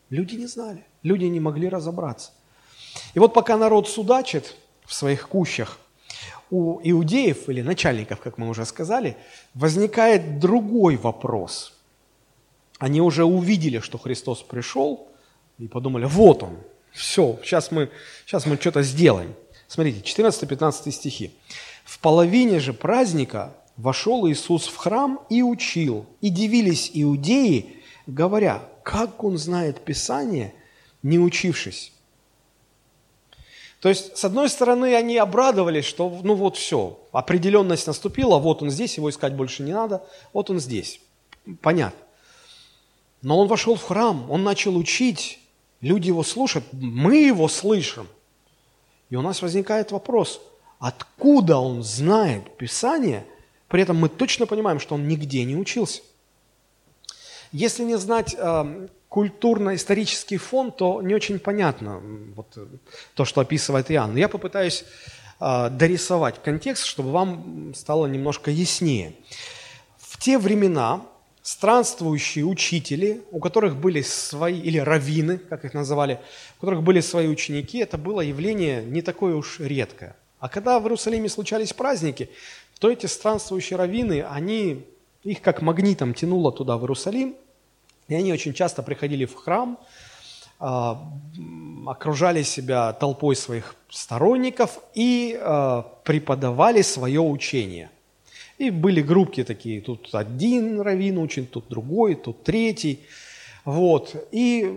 [0.10, 2.32] люди не знали, люди не могли разобраться.
[3.14, 4.56] И вот пока народ судачит
[4.86, 5.78] в своих кущах,
[6.52, 9.16] у иудеев или начальников, как мы уже сказали,
[9.56, 11.74] возникает другой вопрос.
[12.78, 15.08] Они уже увидели, что Христос пришел,
[15.58, 16.58] и подумали, вот он,
[16.92, 17.90] все, сейчас мы,
[18.26, 19.34] сейчас мы что-то сделаем.
[19.68, 21.32] Смотрите, 14-15 стихи.
[21.86, 29.24] «В половине же праздника вошел Иисус в храм и учил, и дивились иудеи, говоря, как
[29.24, 30.54] он знает Писание,
[31.02, 31.94] не учившись».
[33.82, 38.70] То есть, с одной стороны, они обрадовались, что, ну вот все, определенность наступила, вот он
[38.70, 41.02] здесь, его искать больше не надо, вот он здесь.
[41.62, 42.00] Понятно.
[43.22, 45.40] Но он вошел в храм, он начал учить,
[45.82, 48.08] люди его слушают, мы его слышим–
[49.12, 50.42] и у нас возникает вопрос,
[50.80, 53.26] откуда он знает Писание,
[53.68, 56.02] при этом мы точно понимаем, что он нигде не учился.
[57.52, 62.02] Если не знать э, культурно-исторический фон, то не очень понятно
[62.36, 62.66] вот, э,
[63.14, 64.16] то, что описывает Иоанн.
[64.16, 64.86] Я попытаюсь
[65.40, 69.16] э, дорисовать контекст, чтобы вам стало немножко яснее.
[69.98, 71.02] В те времена
[71.42, 76.20] странствующие учители, у которых были свои, или раввины, как их называли,
[76.58, 80.16] у которых были свои ученики, это было явление не такое уж редкое.
[80.40, 82.30] А когда в Иерусалиме случались праздники,
[82.80, 84.86] то эти странствующие раввины, они,
[85.24, 87.36] их как магнитом тянуло туда, в Иерусалим,
[88.08, 89.78] и они очень часто приходили в храм,
[90.60, 91.02] а,
[91.88, 97.90] окружали себя толпой своих сторонников и а, преподавали свое учение–
[98.62, 103.00] и были группки такие, тут один раввин учит, тут другой, тут третий.
[103.66, 104.16] Вот.
[104.30, 104.72] И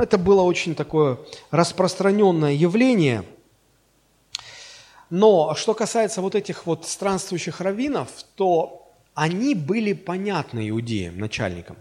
[0.00, 1.18] это было очень такое
[1.50, 3.24] распространенное явление.
[5.10, 8.85] Но что касается вот этих вот странствующих раввинов, то
[9.16, 11.78] они были понятны иудеям, начальникам.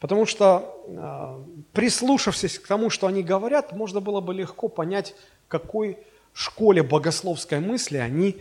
[0.00, 5.14] Потому что, э, прислушавшись к тому, что они говорят, можно было бы легко понять,
[5.48, 5.98] какой
[6.32, 8.36] школе богословской мысли они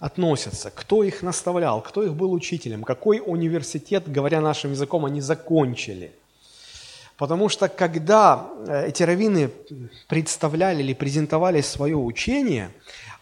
[0.00, 6.10] относятся, кто их наставлял, кто их был учителем, какой университет, говоря нашим языком, они закончили.
[7.16, 9.52] Потому что когда э, эти раввины
[10.08, 12.72] представляли или презентовали свое учение,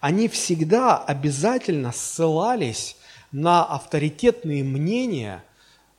[0.01, 2.97] они всегда обязательно ссылались
[3.33, 5.43] на авторитетные мнения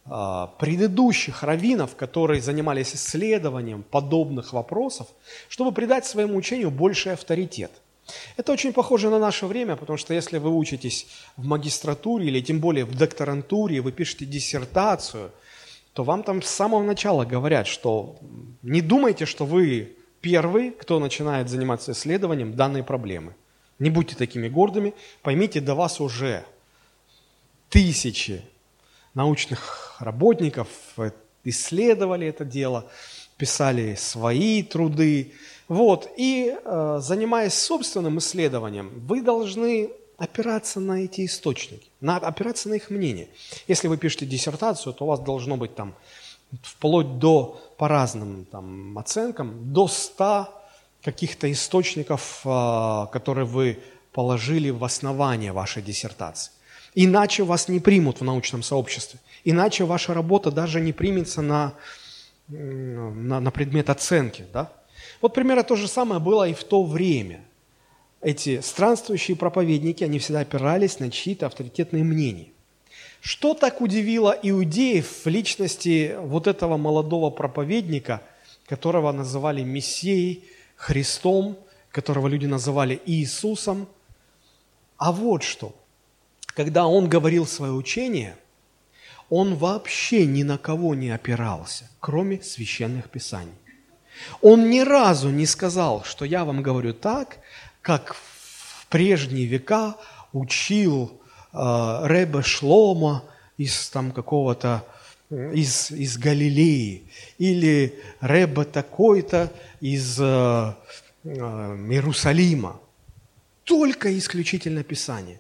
[0.06, 5.08] э, предыдущих раввинов, которые занимались исследованием подобных вопросов,
[5.50, 7.72] чтобы придать своему учению больший авторитет.
[8.38, 11.08] Это очень похоже на наше время, потому что если вы учитесь
[11.38, 15.32] в магистратуре или тем более в докторантуре, вы пишете диссертацию,
[15.94, 18.18] то вам там с самого начала говорят, что
[18.62, 23.36] не думайте, что вы первый, кто начинает заниматься исследованием данной проблемы.
[23.80, 26.46] Не будьте такими гордыми, поймите, до вас уже
[27.74, 28.44] тысячи
[29.16, 30.68] научных работников
[31.44, 32.86] исследовали это дело,
[33.36, 35.34] писали свои труды,
[35.68, 42.76] вот, и э, занимаясь собственным исследованием, вы должны опираться на эти источники, на, опираться на
[42.76, 43.28] их мнение.
[43.68, 45.96] Если вы пишете диссертацию, то у вас должно быть там
[46.62, 50.48] вплоть до, по разным там, оценкам, до 100
[51.02, 53.80] каких-то источников, э, которые вы
[54.12, 56.53] положили в основание вашей диссертации.
[56.96, 59.20] Иначе вас не примут в научном сообществе.
[59.44, 61.74] Иначе ваша работа даже не примется на,
[62.48, 64.46] на, на предмет оценки.
[64.54, 64.72] Да?
[65.22, 67.42] Вот примерно то же самое было и в то время.
[68.22, 72.48] Эти странствующие проповедники, они всегда опирались на чьи-то авторитетные мнения.
[73.20, 78.22] Что так удивило иудеев в личности вот этого молодого проповедника,
[78.68, 80.44] которого называли Мессией,
[80.76, 81.58] Христом,
[81.92, 83.88] которого люди называли Иисусом?
[84.98, 85.74] А вот что.
[86.56, 88.36] Когда он говорил свое учение,
[89.30, 93.54] он вообще ни на кого не опирался, кроме священных писаний.
[94.42, 97.40] Он ни разу не сказал, что я вам говорю так,
[97.82, 99.96] как в прежние века
[100.34, 101.20] учил
[101.52, 101.58] э,
[102.04, 103.24] Ребе Шлома
[103.58, 104.86] из там какого-то
[105.32, 109.52] из, из Галилеи, или Ребе такой-то
[109.82, 110.74] из э,
[111.24, 112.80] э, Иерусалима.
[113.64, 115.40] Только исключительно Писание.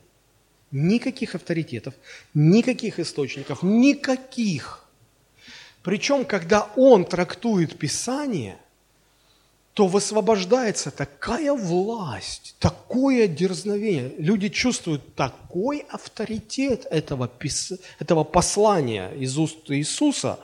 [0.73, 1.93] Никаких авторитетов,
[2.33, 4.83] никаких источников, никаких.
[5.83, 8.57] Причем, когда он трактует Писание,
[9.73, 14.13] то высвобождается такая власть, такое дерзновение.
[14.17, 17.29] Люди чувствуют такой авторитет этого,
[17.99, 20.39] этого послания из уст Иисуса,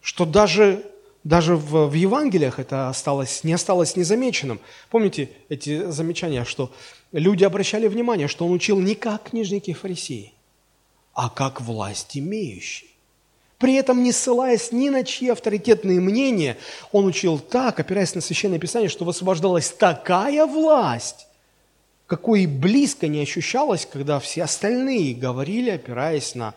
[0.00, 0.84] что даже,
[1.28, 4.60] даже в, в Евангелиях это осталось, не осталось незамеченным.
[4.88, 6.72] Помните эти замечания, что
[7.12, 10.32] люди обращали внимание, что он учил не как книжники фарисеи,
[11.12, 12.88] а как власть имеющий.
[13.58, 16.56] При этом не ссылаясь ни на чьи авторитетные мнения,
[16.92, 21.26] он учил так, опираясь на Священное Писание, что высвобождалась такая власть,
[22.06, 26.54] какой и близко не ощущалось, когда все остальные говорили, опираясь на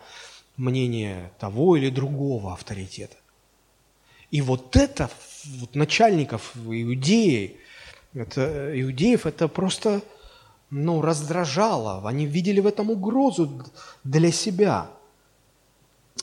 [0.56, 3.16] мнение того или другого авторитета.
[4.32, 5.10] И вот это
[5.58, 7.58] вот начальников иудеи,
[8.14, 10.00] это, иудеев это просто
[10.70, 12.08] ну, раздражало.
[12.08, 13.62] Они видели в этом угрозу
[14.04, 14.90] для себя.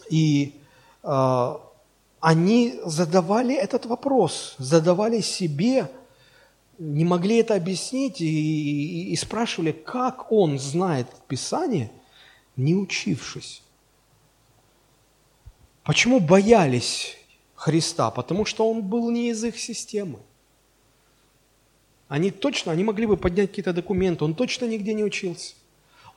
[0.09, 0.59] И
[1.03, 1.61] а,
[2.19, 5.91] они задавали этот вопрос, задавали себе,
[6.79, 11.91] не могли это объяснить и, и, и спрашивали, как он знает Писание,
[12.55, 13.61] не учившись.
[15.83, 17.18] Почему боялись
[17.59, 18.09] Христа?
[18.09, 20.19] Потому что он был не из их системы.
[22.07, 25.55] Они точно, они могли бы поднять какие-то документы, он точно нигде не учился.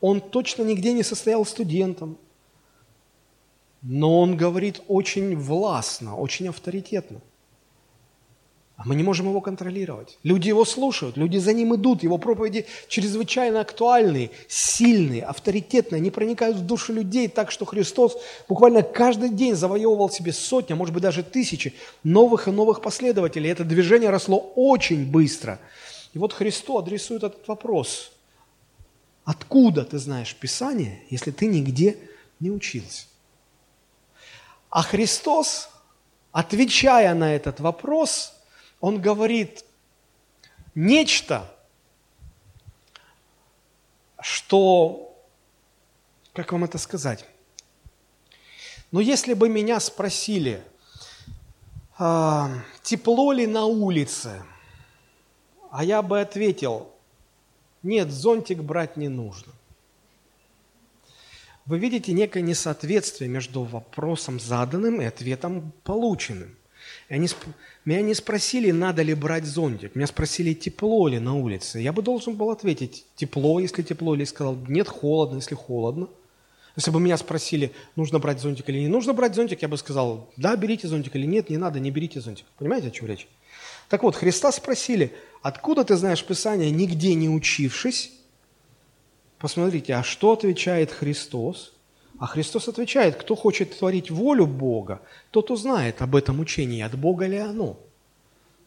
[0.01, 2.17] Он точно нигде не состоял студентом.
[3.83, 7.21] Но он говорит очень властно, очень авторитетно.
[8.83, 10.19] А мы не можем его контролировать.
[10.25, 12.03] Люди его слушают, люди за ним идут.
[12.03, 16.01] Его проповеди чрезвычайно актуальные, сильные, авторитетные.
[16.01, 18.17] Они проникают в душу людей так, что Христос
[18.49, 23.53] буквально каждый день завоевывал себе сотни, а может быть даже тысячи новых и новых последователей.
[23.53, 25.61] Это движение росло очень быстро.
[26.13, 28.11] И вот Христос адресует этот вопрос.
[29.25, 31.99] Откуда ты знаешь Писание, если ты нигде
[32.41, 33.05] не учился?
[34.71, 35.69] А Христос,
[36.33, 38.33] отвечая на этот вопрос,
[38.83, 39.65] Он говорит
[40.75, 41.51] нечто,
[44.21, 45.17] что,
[46.35, 47.25] как вам это сказать?
[48.91, 50.63] Но если бы меня спросили,
[51.97, 52.51] а,
[52.83, 54.43] тепло ли на улице,
[55.71, 56.93] а я бы ответил,
[57.83, 59.55] нет, зонтик брать не нужно
[61.67, 66.57] вы видите некое несоответствие между вопросом заданным и ответом полученным.
[67.09, 67.29] И они,
[67.85, 69.95] меня не спросили, надо ли брать зонтик.
[69.95, 71.81] Меня спросили, тепло ли на улице.
[71.81, 76.09] Я бы должен был ответить, тепло, если тепло, или сказал, нет, холодно, если холодно.
[76.77, 80.31] Если бы меня спросили, нужно брать зонтик или не нужно брать зонтик, я бы сказал,
[80.37, 82.47] да, берите зонтик или нет, не надо, не берите зонтик.
[82.59, 83.29] Понимаете, о чем речь?
[83.89, 85.13] Так вот, Христа спросили,
[85.43, 88.13] откуда ты знаешь Писание, нигде не учившись,
[89.43, 91.73] Посмотрите, а что отвечает Христос?
[92.23, 95.01] А Христос отвечает, кто хочет творить волю Бога,
[95.33, 97.77] тот узнает об этом учении, от Бога ли оно.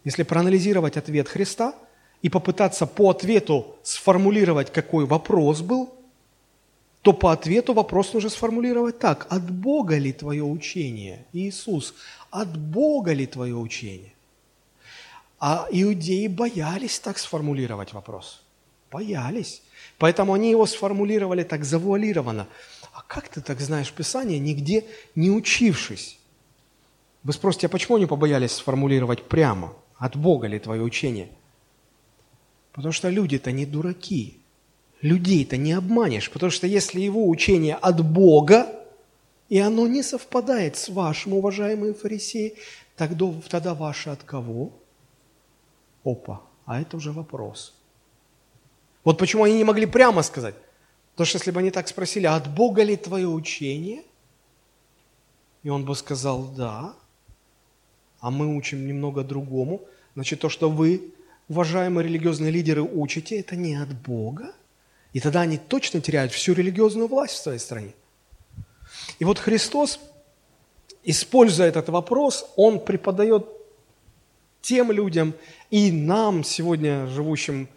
[0.04, 1.74] Если проанализировать ответ Христа
[2.22, 5.90] и попытаться по ответу сформулировать, какой вопрос был,
[7.02, 9.26] то по ответу вопрос нужно сформулировать так.
[9.30, 11.94] От Бога ли твое учение, Иисус?
[12.32, 14.12] От Бога ли твое учение?
[15.40, 18.42] А иудеи боялись так сформулировать вопрос.
[18.92, 19.62] Боялись.
[19.98, 22.48] Поэтому они его сформулировали так завуалированно.
[23.08, 24.86] Как ты так знаешь Писание, нигде
[25.16, 26.18] не учившись?
[27.24, 29.74] Вы спросите, а почему они побоялись сформулировать прямо?
[29.98, 31.30] От Бога ли твое учение?
[32.72, 34.40] Потому что люди-то не дураки.
[35.02, 36.30] Людей-то не обманешь.
[36.30, 38.68] Потому что если его учение от Бога,
[39.50, 42.56] и оно не совпадает с вашим, уважаемые фарисеи,
[42.96, 44.72] тогда, тогда ваше от кого?
[46.04, 47.74] Опа, а это уже вопрос.
[49.04, 50.56] Вот почему они не могли прямо сказать.
[51.16, 54.04] Потому что если бы они так спросили, «А от Бога ли твое учение?
[55.64, 56.94] И он бы сказал, да,
[58.20, 59.82] а мы учим немного другому.
[60.14, 61.14] Значит, то, что вы,
[61.48, 64.54] уважаемые религиозные лидеры, учите, это не от Бога.
[65.14, 67.94] И тогда они точно теряют всю религиозную власть в своей стране.
[69.20, 70.00] И вот Христос,
[71.04, 73.48] используя этот вопрос, Он преподает
[74.62, 75.34] тем людям
[75.70, 77.70] и нам, сегодня живущим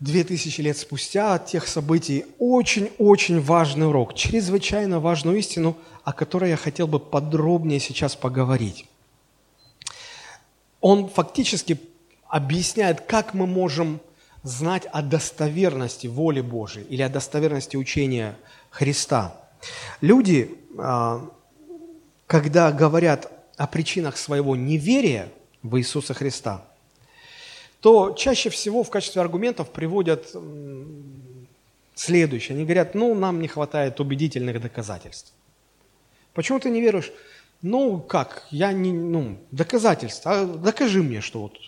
[0.00, 6.50] две тысячи лет спустя от тех событий, очень-очень важный урок, чрезвычайно важную истину, о которой
[6.50, 8.86] я хотел бы подробнее сейчас поговорить.
[10.80, 11.80] Он фактически
[12.28, 14.00] объясняет, как мы можем
[14.42, 18.36] знать о достоверности воли Божией или о достоверности учения
[18.70, 19.34] Христа.
[20.00, 21.26] Люди, а,
[22.26, 25.32] когда говорят о причинах своего неверия
[25.62, 26.64] в Иисуса Христа,
[27.84, 30.34] то чаще всего в качестве аргументов приводят
[31.94, 32.54] следующее.
[32.54, 35.34] Они говорят, ну, нам не хватает убедительных доказательств.
[36.32, 37.12] Почему ты не веришь?
[37.60, 38.46] Ну, как?
[38.50, 40.32] Я не, ну, доказательства.
[40.32, 41.58] А докажи мне, что вот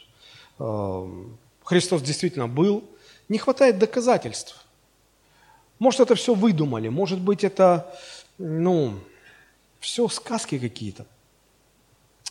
[0.59, 2.83] э, Христос действительно был.
[3.29, 4.65] Не хватает доказательств.
[5.79, 7.95] Может, это все выдумали, может быть, это,
[8.39, 8.95] ну,
[9.81, 11.05] все сказки какие-то.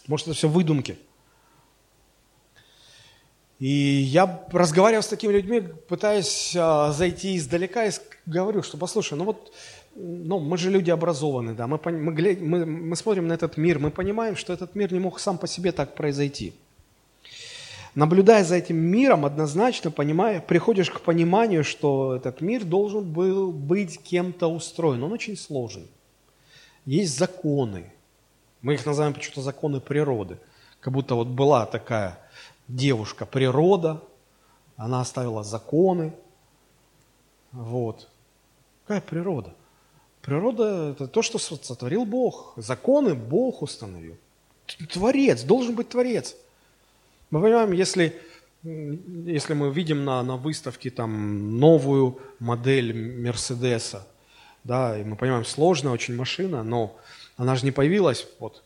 [0.08, 0.98] Может, это все выдумки.
[3.60, 7.92] И я разговаривал с такими людьми, пытаясь а, зайти издалека и
[8.26, 9.54] говорю, что послушай, ну вот
[9.96, 13.92] ну, мы же люди образованные, да, мы, мы, мы, мы смотрим на этот мир, мы
[13.92, 16.54] понимаем, что этот мир не мог сам по себе так произойти.
[17.96, 24.02] Наблюдая за этим миром, однозначно понимая, приходишь к пониманию, что этот мир должен был быть
[24.04, 25.02] кем-то устроен.
[25.02, 25.88] Он очень сложен.
[26.86, 27.86] Есть законы.
[28.62, 30.40] Мы их называем почему-то законы природы.
[30.82, 32.20] Как будто вот была такая
[32.68, 34.02] девушка природа,
[34.78, 36.14] она оставила законы.
[37.52, 38.10] Вот.
[38.84, 39.54] Какая природа?
[40.22, 42.54] Природа– это то, что сотворил Бог.
[42.58, 44.18] Законы Бог установил.
[44.92, 46.36] Творец, должен быть Творец.
[47.30, 48.20] Мы понимаем, если,
[48.64, 54.08] если мы видим на, на выставке там новую модель Мерседеса,
[54.64, 56.98] да, и мы понимаем, сложная очень машина, но
[57.38, 58.64] она же не появилась, вот,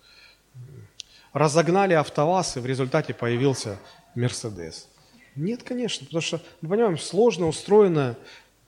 [1.40, 3.80] разогнали АвтоВАЗ, и в результате появился
[4.14, 4.90] Мерседес.
[5.36, 8.18] Нет, конечно, потому что мы понимаем, сложно устроенная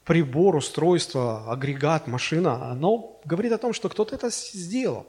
[0.06, 5.06] прибор, устройство, агрегат, машина, оно говорит о том, что кто-то это сделал.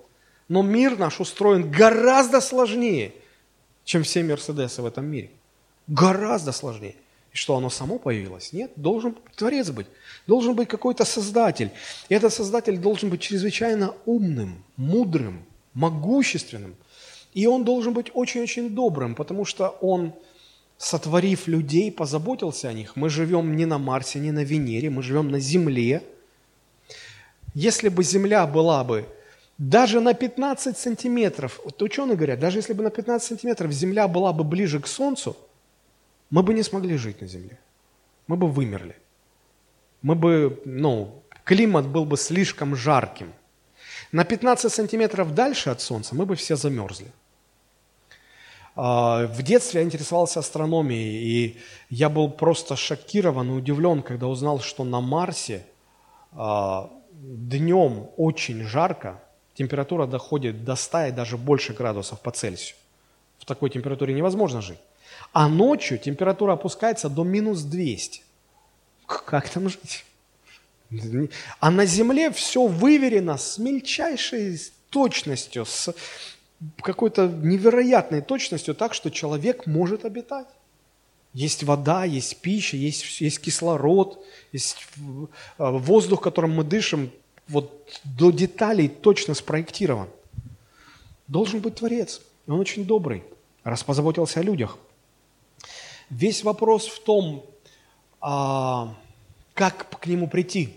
[0.48, 3.14] Но мир наш устроен гораздо сложнее,
[3.84, 5.30] чем все Мерседесы в этом мире.
[5.86, 6.96] Гораздо сложнее.
[7.32, 8.52] И что, оно само появилось?
[8.52, 9.86] Нет, должен Творец быть.
[10.26, 11.70] Должен быть какой-то Создатель.
[12.08, 15.44] И этот Создатель должен быть чрезвычайно умным, мудрым,
[15.74, 16.74] могущественным.
[17.34, 20.12] И он должен быть очень-очень добрым, потому что он
[20.76, 22.96] сотворив людей, позаботился о них.
[22.96, 26.02] Мы живем не на Марсе, не на Венере, мы живем на Земле.
[27.54, 29.06] Если бы Земля была бы
[29.58, 34.32] даже на 15 сантиметров, вот ученые говорят, даже если бы на 15 сантиметров Земля была
[34.32, 35.36] бы ближе к Солнцу,
[36.30, 37.58] мы бы не смогли жить на Земле.
[38.26, 38.96] Мы бы вымерли.
[40.02, 43.32] Мы бы, ну, климат был бы слишком жарким.
[44.10, 47.12] На 15 сантиметров дальше от Солнца мы бы все замерзли.
[48.74, 51.58] А, в детстве я интересовался астрономией, и
[51.90, 55.66] я был просто шокирован и удивлен, когда узнал, что на Марсе
[56.32, 59.22] а, днем очень жарко,
[59.54, 62.76] температура доходит до 100 и даже больше градусов по Цельсию.
[63.38, 64.78] В такой температуре невозможно жить.
[65.32, 68.22] А ночью температура опускается до минус 200.
[69.06, 70.04] Как там жить?
[71.60, 74.60] А на Земле все выверено с мельчайшей
[74.90, 75.94] точностью, с
[76.80, 80.48] какой-то невероятной точностью так, что человек может обитать.
[81.32, 84.76] Есть вода, есть пища, есть, есть кислород, есть
[85.56, 87.10] а, воздух, которым мы дышим,
[87.48, 90.08] вот до деталей точно спроектирован.
[91.28, 92.20] Должен быть Творец.
[92.46, 93.24] Он очень добрый,
[93.64, 94.78] раз позаботился о людях.
[96.10, 97.46] Весь вопрос в том,
[98.20, 98.94] а,
[99.54, 100.76] как к нему прийти,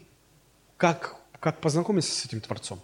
[0.78, 2.80] как, как познакомиться с этим Творцом.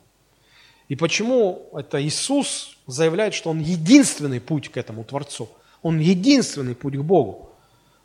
[0.89, 5.49] И почему это Иисус заявляет, что Он единственный путь к этому Творцу?
[5.81, 7.49] Он единственный путь к Богу.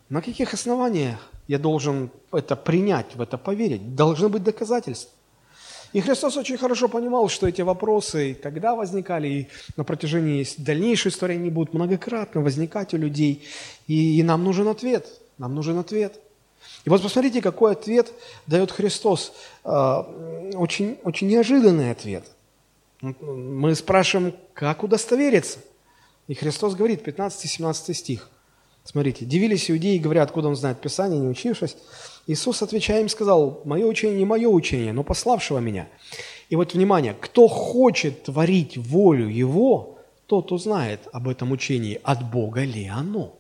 [0.08, 1.18] На каких основаниях
[1.48, 3.94] я должен это принять, в это поверить?
[3.94, 5.10] Должны быть доказательства.
[5.92, 11.36] И Христос очень хорошо понимал, что эти вопросы, когда возникали, и на протяжении дальнейшей истории
[11.36, 13.44] они будут многократно возникать у людей.
[13.86, 15.06] И, и нам нужен ответ.
[15.38, 16.20] Нам нужен ответ.
[16.84, 18.12] И вот посмотрите, какой ответ
[18.46, 19.32] дает Христос.
[19.64, 20.02] А,
[20.54, 22.24] очень, очень неожиданный ответ.
[23.01, 25.59] Мы спрашиваем, как удостовериться?
[26.28, 28.30] И Христос говорит, 15-17 стих.
[28.84, 31.76] Смотрите, дивились иудеи, говоря, откуда он знает Писание, не учившись.
[32.26, 35.88] Иисус, отвечая им, сказал, мое учение не мое учение, но пославшего меня.
[36.49, 42.62] И вот, внимание, кто хочет творить волю Его, тот узнает об этом учении, от Бога
[42.62, 43.36] ли оно.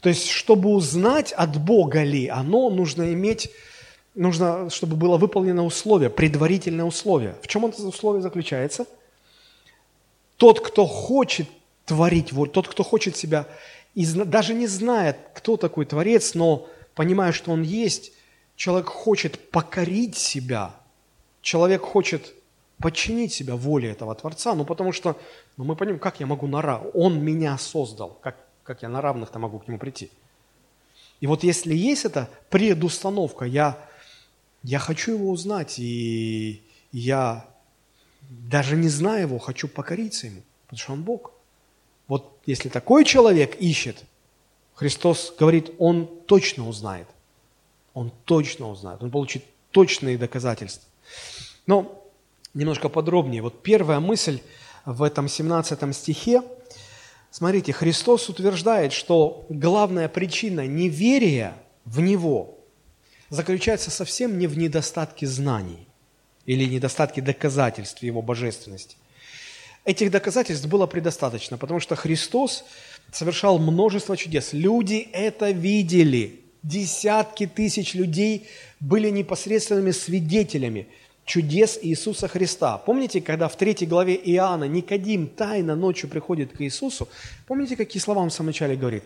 [0.00, 3.50] То есть, чтобы узнать, от Бога ли оно, нужно иметь,
[4.14, 7.36] нужно, чтобы было выполнено условие, предварительное условие.
[7.42, 8.86] В чем это условие заключается?
[10.36, 11.48] Тот, кто хочет
[11.84, 13.46] творить волю, тот, кто хочет себя,
[13.94, 18.12] даже не знает, кто такой Творец, но понимая, что Он есть,
[18.56, 20.74] человек хочет покорить себя,
[21.42, 22.34] человек хочет
[22.78, 25.16] подчинить себя воле этого Творца, ну потому что
[25.56, 29.00] ну, мы понимаем, как я могу на равных, Он меня создал, как, как я на
[29.00, 30.10] равных-то могу к Нему прийти.
[31.20, 33.78] И вот если есть эта предустановка, я,
[34.64, 37.46] я хочу Его узнать, и я
[38.22, 41.32] даже не зная Его, хочу покориться Ему, потому что Он Бог.
[42.08, 44.04] Вот если такой человек ищет,
[44.74, 47.06] Христос говорит, он точно узнает.
[47.92, 49.02] Он точно узнает.
[49.02, 50.88] Он получит точные доказательства.
[51.66, 52.02] Но
[52.54, 53.40] немножко подробнее.
[53.40, 54.40] Вот первая мысль
[54.84, 56.42] в этом 17 стихе.
[57.30, 62.58] Смотрите, Христос утверждает, что главная причина неверия в Него
[63.34, 65.88] заключается совсем не в недостатке знаний
[66.46, 68.96] или недостатке доказательств Его божественности.
[69.84, 72.64] Этих доказательств было предостаточно, потому что Христос
[73.12, 74.52] совершал множество чудес.
[74.52, 76.40] Люди это видели.
[76.62, 78.48] Десятки тысяч людей
[78.80, 80.86] были непосредственными свидетелями
[81.26, 82.78] чудес Иисуса Христа.
[82.78, 87.08] Помните, когда в третьей главе Иоанна Никодим тайно ночью приходит к Иисусу,
[87.46, 89.04] помните, какие слова он в самом начале говорит?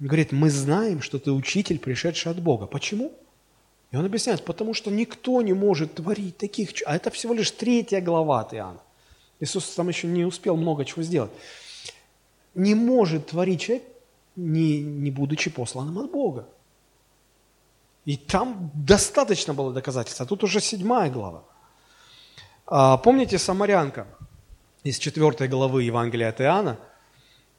[0.00, 2.66] Он говорит, мы знаем, что ты учитель, пришедший от Бога.
[2.66, 3.12] Почему?
[3.92, 6.70] И он объясняет, потому что никто не может творить таких.
[6.86, 8.80] А это всего лишь третья глава от Иоанна.
[9.40, 11.30] Иисус там еще не успел много чего сделать.
[12.54, 13.84] Не может творить человек,
[14.34, 16.48] не, не будучи посланным от Бога.
[18.04, 20.20] И там достаточно было доказательств.
[20.20, 21.42] А тут уже седьмая глава.
[22.66, 24.06] А, помните Самарянка
[24.84, 26.78] из четвертой главы Евангелия от Иоанна,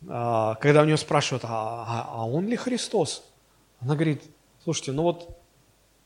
[0.08, 3.24] а, когда у нее спрашивают, а, а, а он ли Христос?
[3.80, 4.24] Она говорит,
[4.64, 5.37] слушайте, ну вот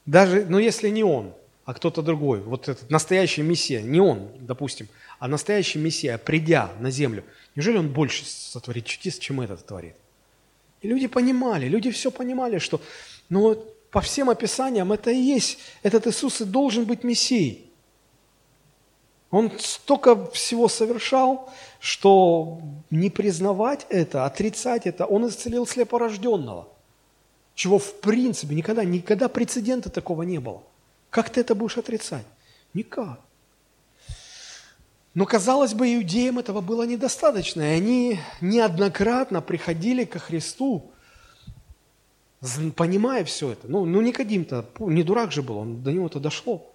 [0.05, 1.33] даже, ну если не он,
[1.65, 4.87] а кто-то другой, вот этот настоящий Мессия, не он, допустим,
[5.19, 7.23] а настоящий Мессия, придя на землю,
[7.55, 9.95] неужели он больше сотворит чудес, чем этот творит?
[10.81, 12.81] И люди понимали, люди все понимали, что
[13.29, 13.55] ну,
[13.91, 17.65] по всем описаниям это и есть, этот Иисус и должен быть Мессией.
[19.29, 26.67] Он столько всего совершал, что не признавать это, отрицать это, он исцелил слепорожденного,
[27.55, 30.63] чего в принципе никогда, никогда прецедента такого не было.
[31.09, 32.25] Как ты это будешь отрицать?
[32.73, 33.19] Никак.
[35.13, 40.89] Но, казалось бы, иудеям этого было недостаточно, и они неоднократно приходили ко Христу,
[42.77, 43.67] понимая все это.
[43.67, 46.65] Ну, ну Никодим-то, не дурак же был, он, до него это дошло.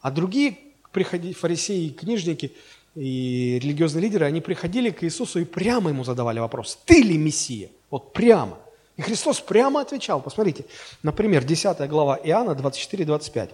[0.00, 0.56] А другие
[0.92, 2.52] приходили, фарисеи, книжники
[2.94, 7.70] и религиозные лидеры, они приходили к Иисусу и прямо ему задавали вопрос, ты ли Мессия?
[7.90, 8.56] Вот прямо.
[8.98, 10.20] И Христос прямо отвечал.
[10.20, 10.64] Посмотрите,
[11.04, 13.50] например, 10 глава Иоанна 24-25.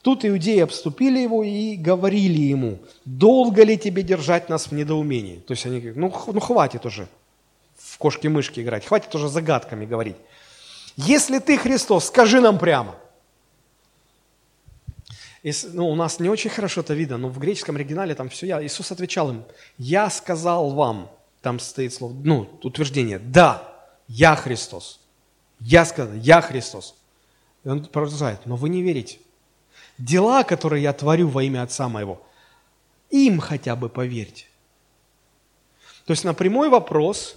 [0.00, 5.36] Тут иудеи обступили его и говорили ему, долго ли тебе держать нас в недоумении?
[5.46, 7.06] То есть они говорят, ну, ну хватит уже
[7.76, 10.16] в кошки-мышки играть, хватит уже загадками говорить.
[10.96, 12.94] Если ты Христос, скажи нам прямо.
[15.42, 18.46] И, ну, у нас не очень хорошо это видно, но в греческом оригинале там все
[18.46, 18.64] я.
[18.64, 19.44] Иисус отвечал им,
[19.76, 21.10] я сказал вам,
[21.42, 23.69] там стоит слово, ну, утверждение, да,
[24.10, 24.98] я Христос.
[25.60, 26.96] Я сказал, я Христос.
[27.62, 29.20] И он продолжает, но вы не верите.
[29.98, 32.20] Дела, которые я творю во имя Отца моего,
[33.10, 34.46] им хотя бы поверьте.
[36.06, 37.36] То есть на прямой вопрос,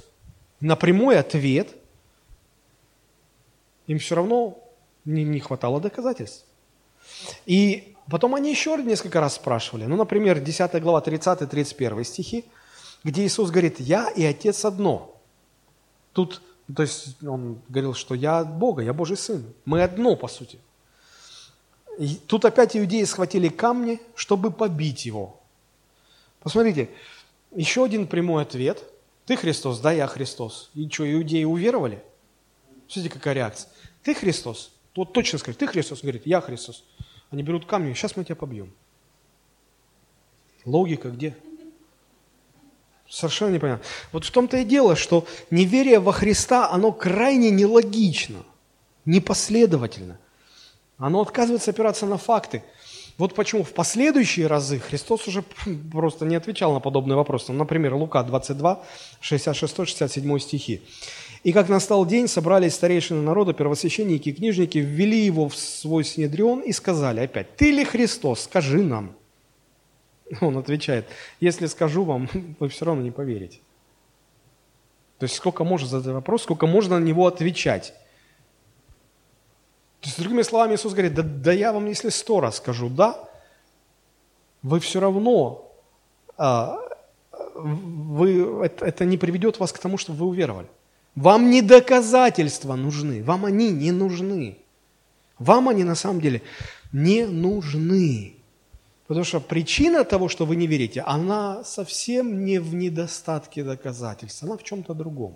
[0.62, 1.76] на прямой ответ
[3.86, 4.58] им все равно
[5.06, 6.46] не, не хватало доказательств.
[7.46, 9.86] И потом они еще несколько раз спрашивали.
[9.86, 12.46] Ну, например, 10 глава 30-31 стихи,
[13.04, 15.22] где Иисус говорит, «Я и Отец одно».
[16.14, 16.42] Тут
[16.74, 19.43] то есть он говорил, что я от Бога, я Божий Сын.
[19.66, 20.59] Мы одно, по сути.
[21.99, 25.39] И тут опять иудеи схватили камни, чтобы побить его.
[26.39, 26.89] Посмотрите,
[27.51, 28.84] еще один прямой ответ.
[29.26, 30.70] Ты Христос, да, я Христос.
[30.74, 32.03] И что, иудеи уверовали?
[32.88, 33.70] Смотрите, какая реакция.
[34.01, 34.72] Ты Христос.
[34.95, 35.99] Вот точно скажет, ты Христос.
[35.99, 36.84] Он говорит, я Христос.
[37.30, 38.74] Они берут камни, сейчас мы тебя побьем.
[40.66, 41.36] Логика где?
[43.14, 43.86] Совершенно непонятно.
[44.11, 48.39] Вот в том-то и дело, что неверие во Христа, оно крайне нелогично,
[49.05, 50.18] непоследовательно.
[50.97, 52.64] Оно отказывается опираться на факты.
[53.20, 55.43] Вот почему в последующие разы Христос уже
[55.91, 57.53] просто не отвечал на подобные вопросы.
[57.53, 58.82] Например, Лука 22,
[59.22, 60.82] 66-67 стихи.
[61.43, 66.61] «И как настал день, собрались старейшины народа, первосвященники и книжники, ввели его в свой снедрион
[66.61, 68.45] и сказали опять, «Ты ли Христос?
[68.45, 69.16] Скажи нам».
[70.42, 71.08] Он отвечает,
[71.40, 72.30] «Если скажу вам,
[72.60, 73.60] вы все равно не поверите».
[75.20, 77.94] То есть сколько можно задать вопрос, сколько можно на него отвечать.
[80.02, 83.18] То есть, другими словами, Иисус говорит, да, да я вам, если сто раз скажу «да»,
[84.62, 85.72] вы все равно,
[86.38, 86.78] а,
[87.56, 90.68] вы, это, это не приведет вас к тому, чтобы вы уверовали.
[91.16, 94.58] Вам не доказательства нужны, вам они не нужны.
[95.40, 96.42] Вам они на самом деле
[96.92, 98.36] не нужны.
[99.08, 104.58] Потому что причина того, что вы не верите, она совсем не в недостатке доказательств, она
[104.58, 105.36] в чем-то другом.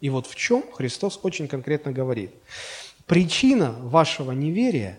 [0.00, 2.30] И вот в чем Христос очень конкретно говорит.
[3.06, 4.98] Причина вашего неверия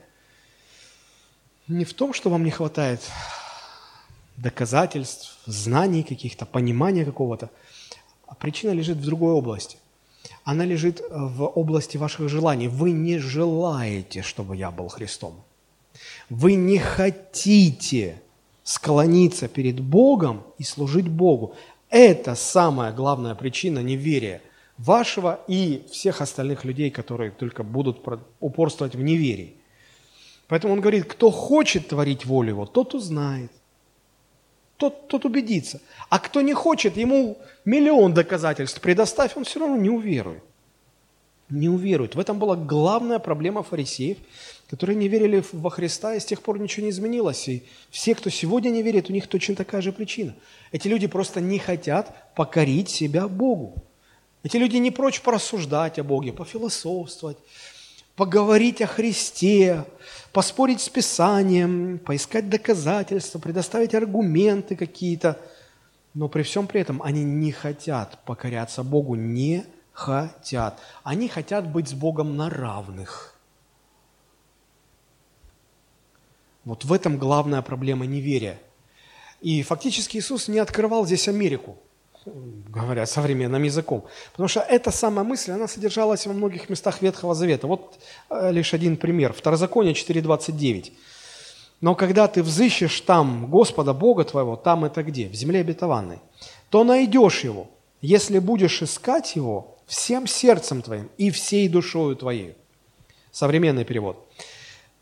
[1.67, 3.01] не в том, что вам не хватает
[4.37, 7.49] доказательств, знаний каких-то, понимания какого-то,
[8.25, 9.77] а причина лежит в другой области.
[10.43, 12.69] Она лежит в области ваших желаний.
[12.69, 15.43] Вы не желаете, чтобы я был Христом.
[16.29, 18.21] Вы не хотите
[18.63, 21.55] склониться перед Богом и служить Богу.
[21.89, 24.41] Это самая главная причина неверия
[24.77, 28.05] вашего и всех остальных людей, которые только будут
[28.39, 29.55] упорствовать в неверии.
[30.47, 33.51] Поэтому он говорит, кто хочет творить волю его, тот узнает,
[34.77, 35.81] тот, тот убедится.
[36.09, 40.43] А кто не хочет, ему миллион доказательств предоставь, он все равно не уверует.
[41.49, 42.15] Не уверует.
[42.15, 44.17] В этом была главная проблема фарисеев,
[44.69, 47.47] которые не верили во Христа, и с тех пор ничего не изменилось.
[47.47, 50.35] И все, кто сегодня не верит, у них точно такая же причина.
[50.73, 53.81] Эти люди просто не хотят покорить себя Богу.
[54.43, 57.37] Эти люди не прочь порассуждать о Боге, пофилософствовать,
[58.17, 59.85] поговорить о Христе,
[60.33, 65.39] поспорить с Писанием, поискать доказательства, предоставить аргументы какие-то.
[66.13, 69.76] Но при всем при этом они не хотят покоряться Богу, не хотят.
[71.03, 73.33] Они хотят быть с Богом на равных.
[76.65, 78.59] Вот в этом главная проблема неверия.
[79.41, 81.77] И фактически Иисус не открывал здесь Америку
[82.69, 84.05] говоря современным языком.
[84.31, 87.67] Потому что эта самая мысль, она содержалась во многих местах Ветхого Завета.
[87.67, 89.33] Вот э, лишь один пример.
[89.33, 90.91] Второзаконие 4.29.
[91.79, 95.27] «Но когда ты взыщешь там Господа Бога твоего, там это где?
[95.27, 96.19] В земле обетованной,
[96.69, 97.67] то найдешь его,
[98.01, 102.55] если будешь искать его всем сердцем твоим и всей душою твоей».
[103.31, 104.27] Современный перевод.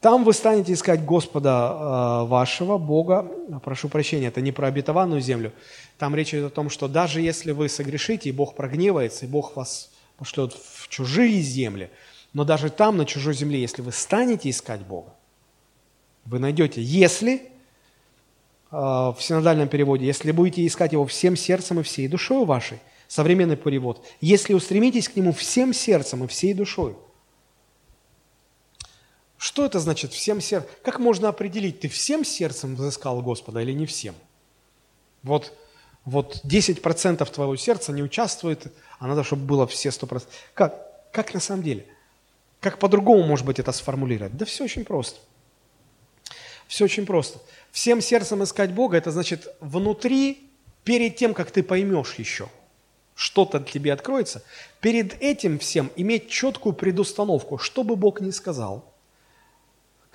[0.06, 3.24] Там вы станете искать Господа э, вашего, Бога.
[3.64, 5.52] Прошу прощения, это не про обетованную землю.
[5.98, 9.56] Там речь идет о том, что даже если вы согрешите, и Бог прогневается, и Бог
[9.56, 11.90] вас пошлет в чужие земли,
[12.34, 15.12] но даже там, на чужой земле, если вы станете искать Бога,
[16.26, 17.42] вы найдете, если, э,
[18.72, 24.06] в синодальном переводе, если будете искать Его всем сердцем и всей душой вашей, современный перевод,
[24.22, 26.96] если устремитесь к Нему всем сердцем и всей душой,
[29.38, 30.72] что это значит всем сердцем?
[30.84, 34.16] Как можно определить, ты всем сердцем взыскал Господа или не всем?
[35.24, 35.54] Вот,
[36.06, 40.24] вот 10% твоего сердца не участвует, а надо, чтобы было все 100%.
[40.54, 41.12] Как?
[41.12, 41.86] Как на самом деле?
[42.60, 44.36] Как по-другому, может быть, это сформулировать?
[44.36, 45.20] Да все очень просто.
[46.68, 47.40] Все очень просто.
[47.72, 50.50] Всем сердцем искать Бога, это значит внутри,
[50.84, 52.50] перед тем, как ты поймешь еще,
[53.16, 54.44] что-то тебе откроется,
[54.82, 58.86] перед этим всем иметь четкую предустановку, что бы Бог ни сказал–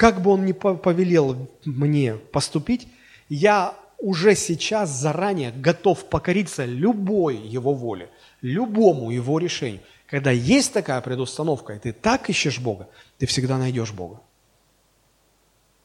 [0.01, 2.89] как бы он ни повелел мне поступить,
[3.29, 8.09] я уже сейчас заранее готов покориться любой его воле,
[8.41, 9.83] любому его решению.
[10.07, 12.89] Когда есть такая предустановка, и ты так ищешь Бога,
[13.19, 14.23] ты всегда найдешь Бога.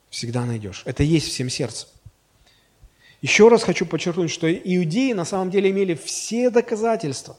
[0.10, 0.84] Всегда найдешь.
[0.86, 1.90] Это есть всем сердцем.
[3.26, 7.36] Еще раз хочу подчеркнуть, что иудеи на самом деле имели все доказательства.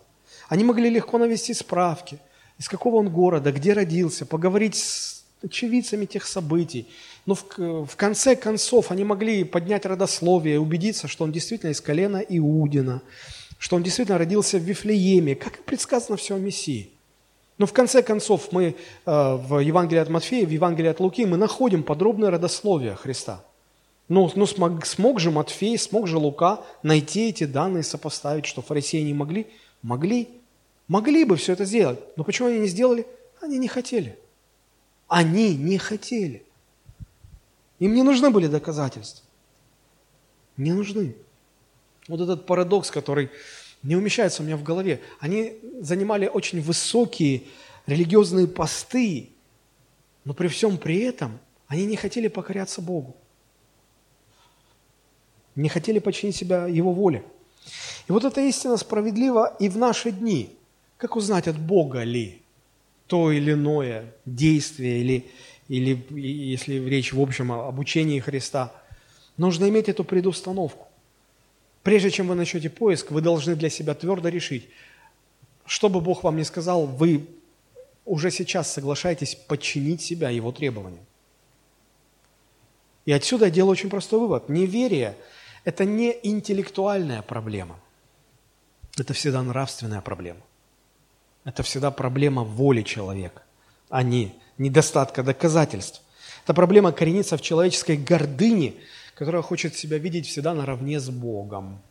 [0.48, 2.18] Они могли легко навести справки,
[2.58, 6.88] из какого он города, где родился, поговорить с очевидцами тех событий.
[7.24, 7.44] Но в,
[7.86, 13.00] в конце концов они могли поднять родословие убедиться, что он действительно из колена Иудина,
[13.56, 16.90] что он действительно родился в Вифлееме, как и предсказано все о Мессии.
[17.58, 18.74] Но в конце концов мы э,
[19.04, 23.44] в Евангелии от Матфея, в Евангелии от Луки мы находим подробное родословие Христа.
[24.08, 29.02] Но, но смог, смог же Матфей, смог же Лука найти эти данные, сопоставить, что фарисеи
[29.02, 29.48] не могли?
[29.82, 30.28] Могли.
[30.86, 31.98] Могли бы все это сделать.
[32.16, 33.06] Но почему они не сделали?
[33.40, 34.18] Они не хотели.
[35.08, 36.44] Они не хотели.
[37.78, 39.24] Им не нужны были доказательства.
[40.56, 41.16] Не нужны.
[42.08, 43.30] Вот этот парадокс, который
[43.82, 45.00] не умещается у меня в голове.
[45.20, 47.42] Они занимали очень высокие
[47.86, 49.30] религиозные посты,
[50.24, 51.38] но при всем при этом
[51.68, 53.16] Они не хотели покоряться Богу.
[55.56, 57.24] Не хотели подчинить себя Его воле.
[58.08, 60.50] И вот эта истина справедлива и в наши дни.
[60.98, 62.42] Как узнать, от Бога ли
[63.06, 65.26] то или иное действие, или,
[65.68, 68.72] или если речь в общем об учении Христа?
[69.36, 70.86] Нужно иметь эту предустановку.
[71.82, 74.68] Прежде чем вы начнете поиск, вы должны для себя твердо решить,
[75.66, 77.26] что бы Бог вам ни сказал, вы
[78.04, 81.04] уже сейчас соглашаетесь подчинить себя Его требованиям.
[83.04, 84.48] И отсюда я делаю очень простой вывод.
[84.48, 85.16] Неверие–
[85.66, 87.76] это не интеллектуальная проблема.
[88.96, 90.40] Это всегда нравственная проблема.
[91.44, 93.42] Это всегда проблема воли человека,
[93.88, 96.02] а не недостатка доказательств.
[96.44, 98.74] Эта проблема коренится в человеческой гордыне,
[99.16, 101.82] которая хочет себя видеть всегда наравне с Богом.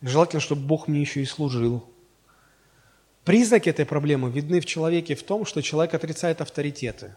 [0.00, 1.84] Желательно, чтобы Бог мне еще и служил.
[3.24, 7.14] Признаки этой проблемы видны в человеке в том, что человек отрицает авторитеты.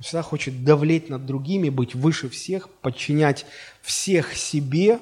[0.00, 3.46] Всегда хочет давлеть над другими, быть выше всех, подчинять
[3.82, 4.98] всех себе.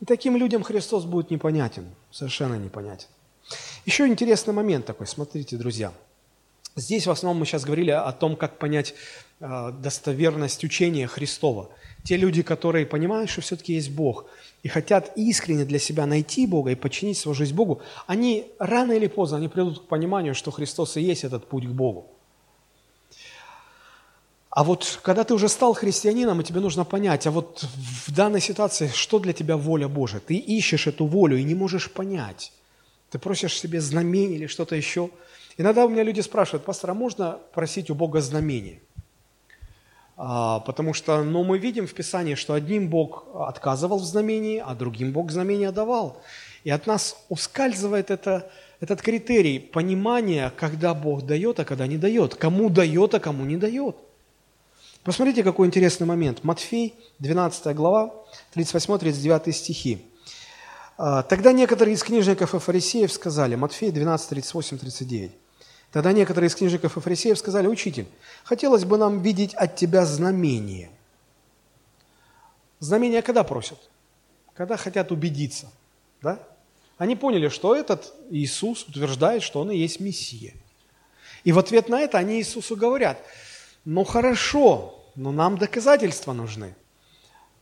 [0.00, 3.08] И таким людям Христос будет непонятен, совершенно непонятен.
[3.84, 5.92] Еще интересный момент такой, смотрите, друзья.
[6.76, 8.94] Здесь в основном мы сейчас говорили о том, как понять
[9.40, 11.70] э, достоверность учения Христова.
[12.04, 14.26] Те люди, которые понимают, что все-таки есть Бог–
[14.66, 19.06] и хотят искренне для себя найти Бога и подчинить свою жизнь Богу, они рано или
[19.06, 22.10] поздно они придут к пониманию, что Христос и есть этот путь к Богу.
[24.56, 27.62] А вот когда ты уже стал христианином, и тебе нужно понять, а вот
[28.06, 30.18] в данной ситуации, что для тебя воля Божия?
[30.18, 32.54] Ты ищешь эту волю и не можешь понять.
[33.10, 35.10] Ты просишь себе знамение или что-то еще.
[35.58, 38.80] Иногда у меня люди спрашивают, пастор, а можно просить у Бога знамение?
[40.16, 44.74] А, потому что, ну, мы видим в Писании, что одним Бог отказывал в знамении, а
[44.74, 46.22] другим Бог знамения давал.
[46.64, 48.50] И от нас ускальзывает это,
[48.80, 53.58] этот критерий понимания, когда Бог дает, а когда не дает, кому дает, а кому не
[53.58, 53.96] дает.
[55.06, 56.42] Посмотрите, какой интересный момент.
[56.42, 58.12] Матфей, 12 глава,
[58.56, 60.04] 38-39 стихи.
[60.98, 65.30] А, «Тогда некоторые из книжников и фарисеев сказали, Матфей 12, 38, 39,
[65.92, 68.08] Тогда некоторые из книжников и фарисеев сказали, «Учитель,
[68.42, 70.90] хотелось бы нам видеть от тебя знамение».
[72.80, 73.78] Знамение когда просят?
[74.54, 75.70] Когда хотят убедиться.
[76.20, 76.40] Да?
[76.98, 80.54] Они поняли, что этот Иисус утверждает, что Он и есть Мессия.
[81.44, 83.22] И в ответ на это они Иисусу говорят,
[83.86, 86.74] ну хорошо, но нам доказательства нужны.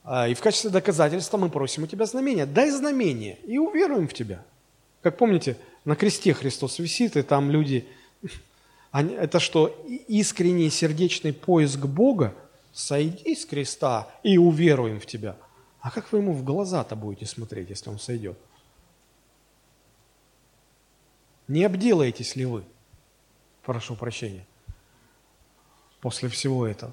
[0.02, 2.46] А, и в качестве доказательства мы просим у тебя знамения.
[2.46, 4.42] Дай знамение, и уверуем в тебя.
[5.02, 7.86] Как помните, на кресте Христос висит, и там люди
[8.92, 9.68] это что,
[10.08, 12.34] искренний сердечный поиск Бога?
[12.72, 15.36] Сойди с креста и уверуем в тебя.
[15.80, 18.38] А как вы ему в глаза-то будете смотреть, если он сойдет?
[21.48, 22.64] Не обделаетесь ли вы?
[23.62, 24.46] Прошу прощения.
[26.04, 26.92] После всего этого.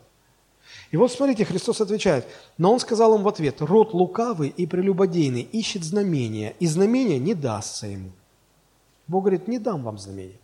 [0.90, 2.26] И вот смотрите, Христос отвечает,
[2.58, 7.34] но Он сказал им в ответ, род лукавый и прелюбодейный ищет знамения, и знамения не
[7.34, 8.12] дастся ему.
[9.08, 10.40] Бог говорит, не дам вам знамения.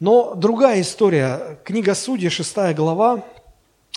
[0.00, 1.60] Но другая история.
[1.62, 3.24] Книга Судьи, 6 глава,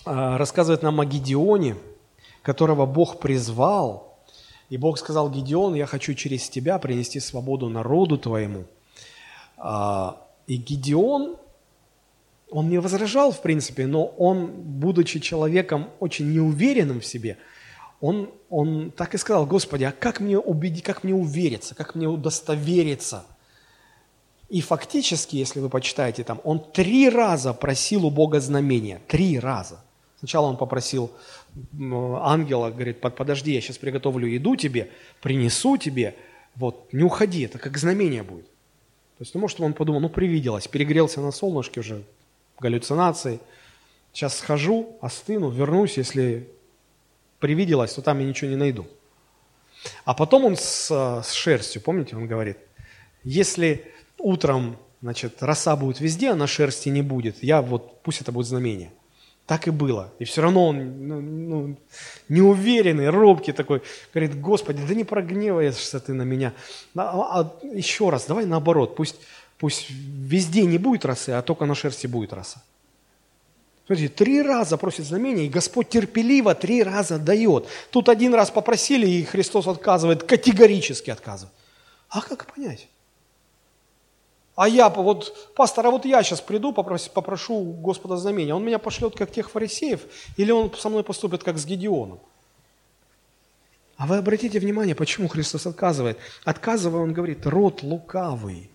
[0.05, 1.75] а, рассказывает нам о Гедеоне,
[2.43, 4.15] которого Бог призвал.
[4.69, 8.65] И Бог сказал, Гедеон, я хочу через тебя принести свободу народу твоему.
[9.57, 11.37] А, и Гедеон,
[12.53, 17.37] он не возражал, в принципе, но он, будучи человеком очень неуверенным в себе,
[17.99, 22.07] он, он так и сказал, Господи, а как мне убедить, как мне увериться, как мне
[22.07, 23.25] удостовериться–
[24.53, 29.01] и фактически, если вы почитаете там, он три раза просил у Бога знамения.
[29.07, 29.79] Три раза.
[30.19, 31.11] Сначала он попросил
[32.21, 34.91] ангела, говорит, подожди, я сейчас приготовлю еду тебе,
[35.21, 36.15] принесу тебе,
[36.55, 38.45] вот, не уходи, это как знамение будет.
[38.45, 42.03] То есть, ну, может, он подумал, ну, привиделось, перегрелся на солнышке уже,
[42.59, 43.39] галлюцинации,
[44.11, 46.49] сейчас схожу, остыну, вернусь, если
[47.39, 48.87] привиделось, то там я ничего не найду.
[50.05, 52.57] А потом он с, с шерстью, помните, он говорит,
[53.23, 57.43] если утром, значит, роса будет везде, а на шерсти не будет.
[57.43, 58.91] Я вот, пусть это будет знамение.
[59.45, 60.13] Так и было.
[60.19, 61.77] И все равно он ну, ну,
[62.29, 63.81] неуверенный, робкий такой,
[64.13, 66.53] говорит, Господи, да не прогневаешься ты на меня.
[66.95, 69.17] А, а, еще раз, давай наоборот, пусть,
[69.63, 72.61] пусть везде не будет росы, а только на шерсти будет роса.
[73.85, 77.67] Смотрите, три раза просит знамения, и Господь терпеливо три раза дает.
[77.89, 81.55] Тут один раз попросили, и Христос отказывает, категорически отказывает.
[82.09, 82.89] А как понять?
[84.57, 88.53] А я, вот, пастор, а вот я сейчас приду, попрошу, попрошу Господа знамения.
[88.53, 90.01] Он меня пошлет, как тех фарисеев,
[90.35, 92.19] или он со мной поступит, как с Гедеоном?
[93.95, 96.17] А вы обратите внимание, почему Христос отказывает?
[96.43, 98.72] Отказывая, Он говорит, род лукавый.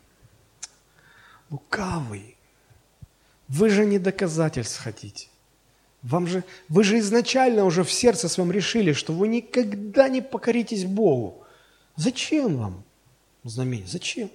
[1.51, 2.37] Лукавый.
[3.49, 5.29] Вы же не доказательств хотите.
[6.03, 10.85] Вам же, вы же изначально уже в сердце своем решили, что вы никогда не покоритесь
[10.85, 11.43] Богу.
[11.97, 12.85] Зачем вам
[13.43, 13.87] знамение?
[13.87, 14.31] Зачем?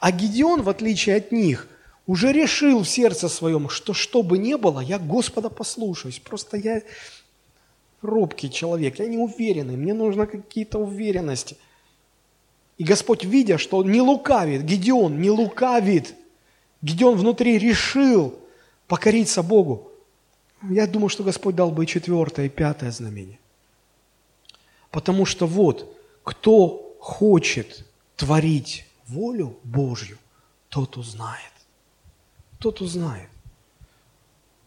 [0.00, 1.68] А Гедеон, в отличие от них,
[2.06, 6.18] уже решил в сердце своем, что что бы ни было, я Господа послушаюсь.
[6.18, 6.82] Просто я
[8.02, 11.56] робкий человек, я не уверенный, мне нужно какие-то уверенности.
[12.78, 16.14] И Господь, видя, что он не лукавит, Гедеон не лукавит,
[16.82, 18.38] Гедеон внутри решил
[18.86, 19.90] покориться Богу,
[20.70, 23.38] я думаю, что Господь дал бы и четвертое, и пятое знамение.
[24.90, 27.84] Потому что вот, кто хочет
[28.16, 30.18] творить волю Божью,
[30.68, 31.52] тот узнает.
[32.58, 33.28] Тот узнает.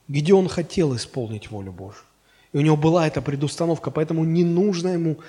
[0.08, 2.04] Где он хотел исполнить волю Божью.
[2.54, 5.20] И у него была эта предустановка, поэтому не нужно ему,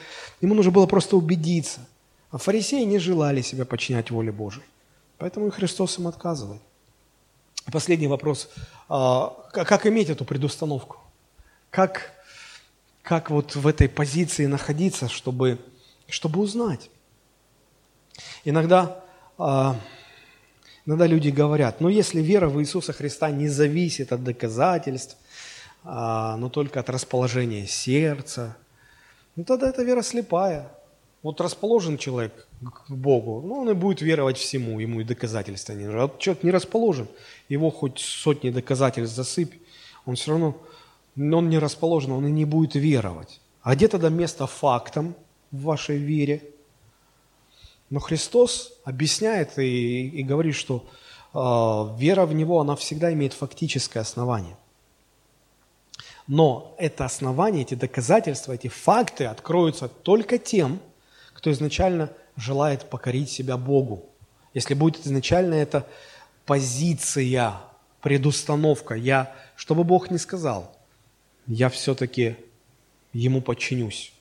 [0.41, 1.81] ему нужно было просто убедиться.
[2.31, 4.65] А фарисеи не желали себя подчинять воле Божией.
[5.19, 6.63] Поэтому и Христос им отказывает.
[7.71, 8.51] Последний вопрос.
[8.89, 10.99] А, как иметь эту предустановку?
[11.71, 12.13] Как,
[13.03, 15.59] как вот в этой позиции находиться, чтобы,
[16.09, 16.91] чтобы узнать?
[18.45, 19.05] Иногда,
[19.39, 19.77] а,
[20.87, 25.17] иногда люди говорят, ну если вера в Иисуса Христа не зависит от доказательств,
[25.85, 28.57] а, но только от расположения сердца,
[29.37, 30.71] ну тогда эта вера слепая.
[31.23, 35.85] Вот расположен человек к Богу, ну он и будет веровать всему, ему и доказательства не
[35.85, 36.01] нужны.
[36.01, 37.09] А человек не расположен,
[37.49, 39.53] его хоть сотни доказательств засыпь,
[40.07, 40.57] он все равно,
[41.17, 43.41] он не расположен, он и не будет веровать.
[43.63, 45.15] А где тогда место фактам
[45.51, 46.43] в вашей вере?
[47.91, 50.87] Но Христос объясняет и, и говорит, что
[51.35, 54.57] э, вера в Него, она всегда имеет фактическое основание.
[56.27, 60.81] Но это основание, эти доказательства, эти факты откроются только тем,
[61.41, 64.05] кто изначально желает покорить себя Богу.
[64.53, 65.87] Если будет изначально эта
[66.45, 67.59] позиция,
[68.03, 70.77] предустановка, я, что бы Бог ни сказал,
[71.47, 72.37] я все-таки
[73.15, 74.13] Ему подчинюсь.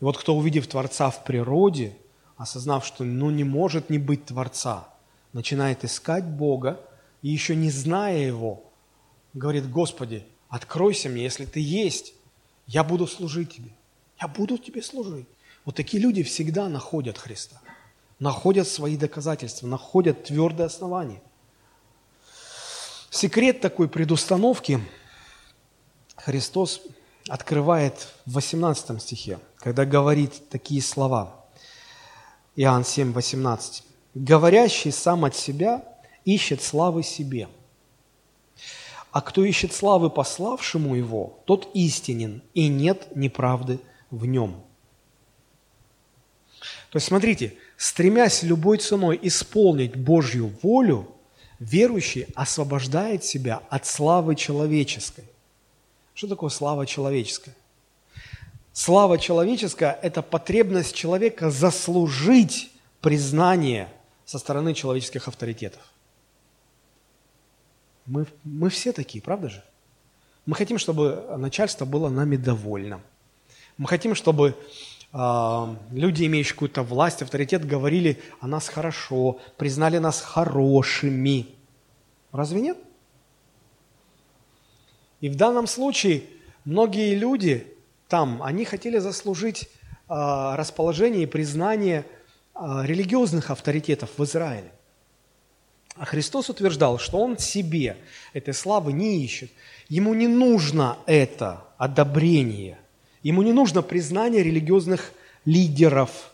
[0.00, 1.96] И вот кто, увидев Творца в природе,
[2.36, 4.88] осознав, что ну не может не быть Творца,
[5.32, 6.80] начинает искать Бога,
[7.22, 8.64] и еще не зная Его,
[9.32, 12.14] говорит, Господи, откройся мне, если Ты есть,
[12.66, 13.70] я буду служить Тебе,
[14.20, 15.28] я буду Тебе служить.
[15.64, 17.60] Вот такие люди всегда находят Христа,
[18.18, 21.22] находят свои доказательства, находят твердое основание.
[23.10, 24.80] Секрет такой предустановки
[26.16, 26.82] Христос
[27.28, 31.44] открывает в 18 стихе, когда говорит такие слова.
[32.56, 33.82] Иоанн 7, 18.
[34.14, 35.84] «Говорящий сам от себя
[36.24, 37.48] ищет славы себе,
[39.10, 44.63] а кто ищет славы пославшему его, тот истинен, и нет неправды в нем».
[46.94, 51.12] То есть, смотрите, стремясь любой ценой исполнить Божью волю,
[51.58, 55.24] верующий освобождает себя от славы человеческой.
[56.14, 57.56] Что такое слава человеческая?
[58.72, 62.70] Слава человеческая– это потребность человека заслужить
[63.00, 63.88] признание
[64.24, 65.82] со стороны человеческих авторитетов.
[68.06, 69.64] Мы, мы все такие, правда же?
[70.46, 73.00] Мы хотим, чтобы начальство было нами довольно.
[73.78, 74.56] Мы хотим, чтобы
[75.14, 81.46] люди, имеющие какую-то власть, авторитет, говорили о нас хорошо, признали нас хорошими.
[82.32, 82.78] Разве нет?
[85.20, 86.24] И в данном случае
[86.64, 87.72] многие люди
[88.08, 89.68] там, они хотели заслужить
[90.08, 92.04] а, расположение и признание
[92.52, 94.72] а, религиозных авторитетов в Израиле.
[95.96, 97.96] А Христос утверждал, что Он себе
[98.32, 99.52] этой славы не ищет.
[99.88, 102.78] Ему не нужно это одобрение–
[103.24, 105.12] Ему не нужно признание религиозных
[105.46, 106.30] лидеров.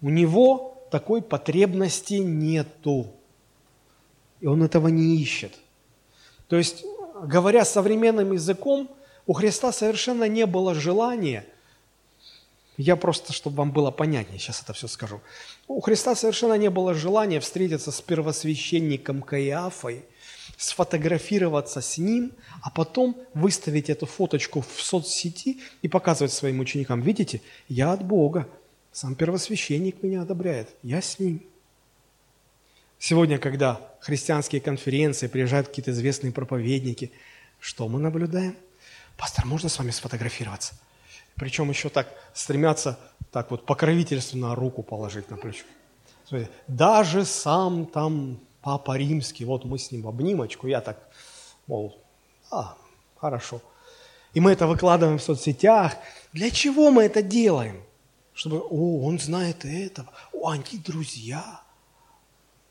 [0.00, 3.12] У него такой потребности нету.
[4.40, 5.52] И он этого не ищет.
[6.48, 6.82] То есть,
[7.22, 8.90] говоря современным языком,
[9.26, 11.44] у Христа совершенно не было желания,
[12.78, 15.20] я просто, чтобы вам было понятнее, сейчас это все скажу.
[15.66, 20.06] У Христа совершенно не было желания встретиться с первосвященником Каиафой–
[20.56, 22.32] сфотографироваться с ним,
[22.62, 28.48] а потом выставить эту фоточку в соцсети и показывать своим ученикам, видите, я от Бога,
[28.92, 31.42] сам первосвященник меня одобряет, я с ним.
[32.98, 37.12] Сегодня, когда христианские конференции, приезжают какие-то известные проповедники,
[37.60, 38.56] что мы наблюдаем?
[39.16, 40.74] Пастор, можно с вами сфотографироваться?
[41.36, 42.98] Причем еще так стремятся
[43.30, 45.64] так вот покровительственно руку положить на плечо.
[46.66, 51.08] Даже сам там Папа Римский, вот мы с ним в обнимочку, я так,
[51.66, 52.04] мол,
[52.50, 52.76] а,
[53.16, 53.62] хорошо.
[54.34, 55.96] И мы это выкладываем в соцсетях.
[56.34, 57.82] Для чего мы это делаем?
[58.34, 61.62] Чтобы, о, он знает этого, о, они друзья.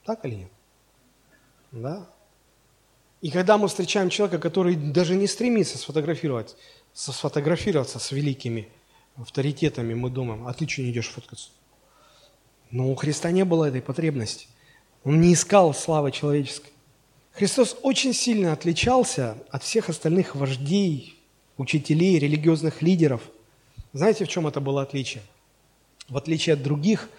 [0.06, 0.52] Так или нет?
[1.72, 2.08] Да?
[3.22, 6.56] И когда мы встречаем человека, который даже не стремится сфотографировать,
[6.94, 8.70] сфотографироваться с великими
[9.16, 11.50] авторитетами, мы думаем, а ты что не идешь фоткаться?
[12.70, 14.48] Но у Христа не было этой потребности.
[15.04, 16.72] Он не искал славы человеческой.
[17.32, 21.20] Христос очень сильно отличался от всех остальных вождей,
[21.58, 23.22] учителей, религиозных лидеров.
[23.94, 25.22] Знаете, в чем это было отличие?
[26.10, 27.10] В отличие от других,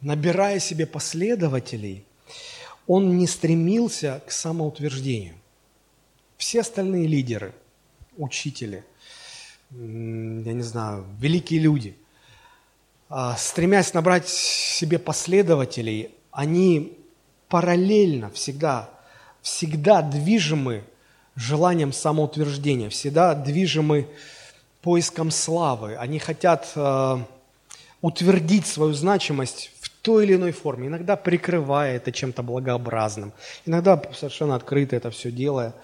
[0.00, 2.04] набирая себе последователей,
[2.86, 5.34] он не стремился к самоутверждению.
[6.36, 7.52] Все остальные лидеры,
[8.16, 8.84] учители,
[9.70, 11.94] я не знаю, великие люди,
[13.08, 16.10] а, стремясь набрать себе последователей,
[16.40, 16.96] они
[17.50, 18.88] параллельно всегда,
[19.42, 20.84] всегда движимы
[21.36, 24.08] желанием самоутверждения, всегда движимы
[24.80, 25.96] поиском славы.
[25.96, 27.18] Они хотят э,
[28.00, 33.34] утвердить свою значимость в той или иной форме, иногда прикрывая это чем-то благообразным,
[33.66, 35.74] иногда совершенно открыто это все делая.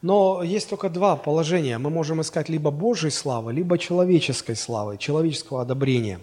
[0.00, 1.78] Но есть только два положения.
[1.78, 6.20] Мы можем искать либо Божьей славы, либо человеческой славы, человеческого одобрения.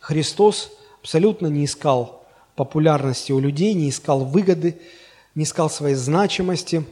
[0.00, 4.80] Христос абсолютно не искал популярности у людей, не искал выгоды,
[5.34, 6.84] не искал своей значимости.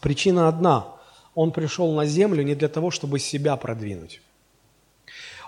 [0.00, 0.86] Причина одна.
[1.34, 4.22] Он пришел на землю не для того, чтобы себя продвинуть.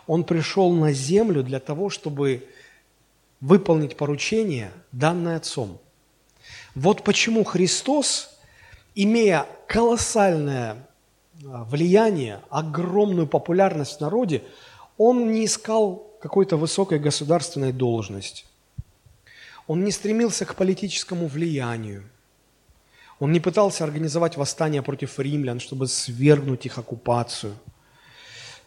[0.06, 2.46] Он пришел на землю для того, чтобы
[3.40, 5.78] выполнить поручение, данное Отцом.
[6.74, 8.38] Вот почему Христос,
[8.94, 10.86] имея колоссальное
[11.44, 14.42] а, влияние, огромную популярность в народе,
[14.98, 18.44] он не искал какой-то высокой государственной должности.
[19.66, 22.04] Он не стремился к политическому влиянию.
[23.18, 27.54] Он не пытался организовать восстание против римлян, чтобы свергнуть их оккупацию.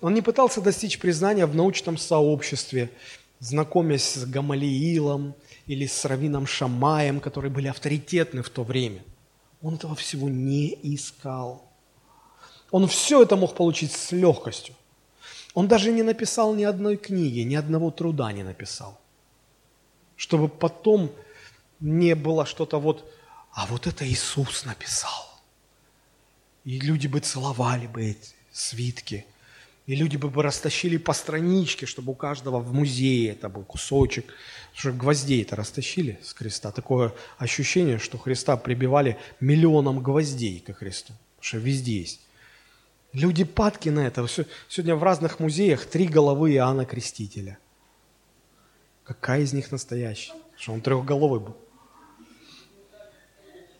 [0.02, 2.90] Он не пытался достичь признания в научном сообществе,
[3.40, 5.36] знакомясь с Гамалиилом
[5.66, 9.04] или с Равином Шамаем, которые были авторитетны в то время.
[9.62, 11.70] Он этого всего не искал.
[12.72, 14.76] Он все это мог получить с легкостью.
[15.54, 19.00] Он даже не написал ни одной книги, ни одного труда не написал.
[20.16, 21.12] Чтобы потом
[21.80, 23.06] не было что-то вот,
[23.52, 25.30] а вот это Иисус написал.
[26.66, 29.26] И люди бы целовали бы эти свитки.
[29.86, 34.34] И люди бы растащили по страничке, чтобы у каждого в музее это был кусочек.
[34.74, 36.72] Что гвоздей это растащили с креста.
[36.72, 41.14] Такое ощущение, что Христа прибивали миллионом гвоздей к Христу.
[41.36, 42.22] Потому что везде есть.
[43.14, 44.28] Люди падки на это.
[44.28, 47.60] Сегодня в разных музеях три головы Иоанна Крестителя.
[49.04, 50.34] Какая из них настоящая?
[50.58, 51.56] Что он трехголовый был.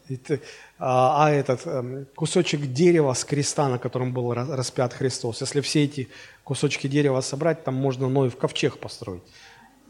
[0.08, 0.40] Это,
[0.78, 5.86] а, а этот эм, кусочек дерева с креста, на котором был распят Христос, если все
[5.86, 6.10] эти
[6.44, 9.24] кусочки дерева собрать, там можно Ноев ковчег построить,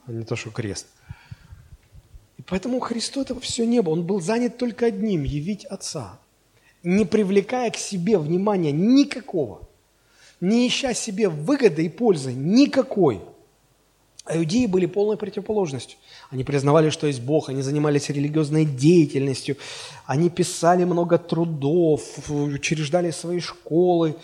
[0.05, 0.85] а не то, что крест.
[2.37, 3.93] И поэтому Христу этого все не было.
[3.93, 6.19] Он был занят только одним– явить Отца
[6.83, 9.67] не привлекая к себе внимания никакого,
[10.41, 13.21] не ища себе выгоды и пользы никакой.
[14.25, 15.97] А иудеи были полной противоположностью.
[16.29, 19.57] Они признавали, что есть Бог, они занимались религиозной деятельностью,
[20.05, 24.15] они писали много трудов, учреждали свои школы,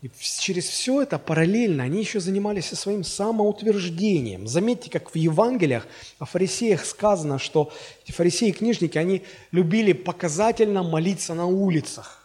[0.00, 4.46] и через все это параллельно они еще занимались своим самоутверждением.
[4.46, 5.88] Заметьте, как в Евангелиях
[6.20, 7.72] о фарисеях сказано, что
[8.06, 12.17] фарисеи и книжники, они любили показательно молиться на улицах.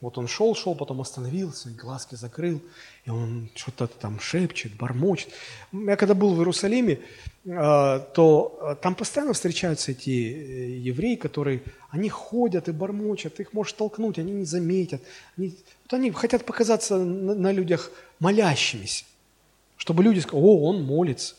[0.00, 2.60] Вот он шел, шел, потом остановился, глазки закрыл,
[3.04, 5.30] и он что-то там шепчет, бормочет.
[5.72, 7.00] Я когда был в Иерусалиме,
[7.48, 13.54] а, то а, там постоянно встречаются эти э, евреи, которые, они ходят и бормочат, их
[13.54, 15.02] можешь толкнуть, они не заметят.
[15.38, 19.04] Они, вот они хотят показаться на, на людях молящимися,
[19.78, 21.36] чтобы люди сказали, о, он молится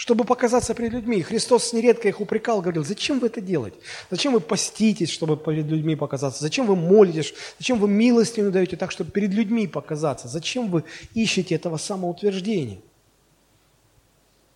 [0.00, 1.20] чтобы показаться перед людьми.
[1.20, 3.76] Христос нередко их упрекал, говорил, зачем вы это делаете?
[4.10, 6.40] Зачем вы поститесь, чтобы перед людьми показаться?
[6.40, 7.34] Зачем вы молитесь?
[7.58, 10.26] Зачем вы милостину даете так, чтобы перед людьми показаться?
[10.26, 12.78] Зачем вы ищете этого самоутверждения?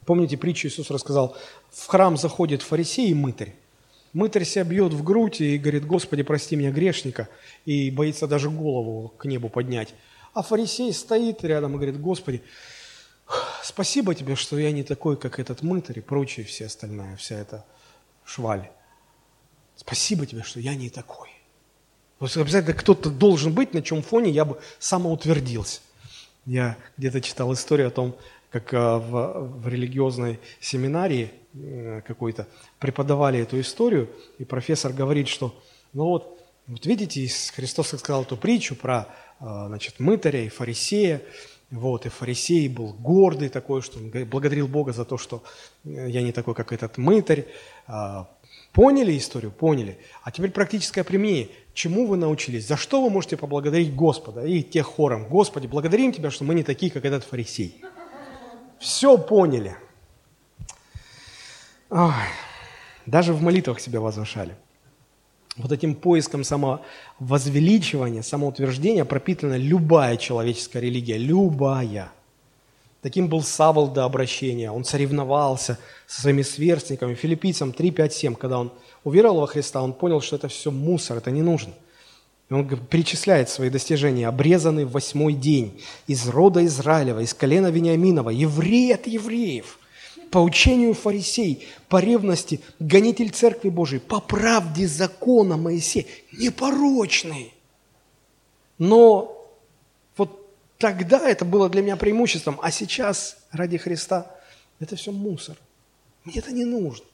[0.07, 1.37] Помните, притчу Иисус рассказал,
[1.71, 3.55] в храм заходит фарисей и мытарь.
[4.15, 7.29] Мытарь себя бьет в грудь и говорит, Господи, прости меня, грешника,
[7.67, 9.95] и боится даже голову к небу поднять.
[10.33, 12.43] А фарисей стоит рядом и говорит, Господи,
[13.65, 17.65] Спасибо тебе, что я не такой, как этот мытарь и прочие все остальная, вся эта
[18.23, 18.69] шваль.
[19.75, 21.31] Спасибо тебе, что я не такой.
[22.19, 25.81] Вот обязательно кто-то должен быть, на чем фоне я бы самоутвердился.
[26.45, 28.15] Я где-то читал историю о том,
[28.51, 32.47] как э, в, в религиозной семинарии э, какой-то
[32.79, 35.59] преподавали эту историю, и профессор говорит, что,
[35.95, 39.09] ну вот, вот видите, Христос сказал эту притчу про
[39.41, 41.23] э, значит, мытаря и фарисея,
[41.75, 45.43] вот, и фарисей был гордый такой, что он благодарил Бога за то, что
[45.85, 47.47] э, я не такой, как этот мытарь.
[47.87, 48.29] А,
[48.73, 49.53] Поняли историю?
[49.53, 49.99] Поняли.
[50.23, 51.49] А теперь практическое применение.
[51.75, 52.67] Чему вы научились?
[52.67, 55.29] За что вы можете поблагодарить Господа и тех хором?
[55.29, 57.83] Господи, благодарим Тебя, что мы не такие, как этот фарисей.
[58.81, 59.77] Все поняли.
[61.91, 62.13] Ой,
[63.07, 64.57] даже в молитвах себя возвышали.
[65.57, 72.11] Вот этим поиском самовозвеличивания, самоутверждения пропитана любая человеческая религия, любая.
[73.03, 74.71] Таким был Савол до обращения.
[74.73, 77.15] Он соревновался со своими сверстниками.
[77.15, 78.73] Филиппийцам 3, 5, 7, когда он
[79.05, 81.73] уверовал во Христа, он понял, что это все мусор, это не нужно.
[82.51, 84.27] И он перечисляет свои достижения.
[84.27, 89.79] Обрезанный в восьмой день, из рода Израилева, из колена Вениаминова, еврей от евреев,
[90.35, 97.55] по учению фарисей, по ревности, гонитель Церкви Божией, по правде закона Моисея, непорочный.
[98.79, 99.31] Но
[100.77, 104.27] Тогда это было для меня преимуществом, а сейчас ради Христа
[104.81, 105.57] это все мусор.
[106.25, 107.07] Мне это не нужно.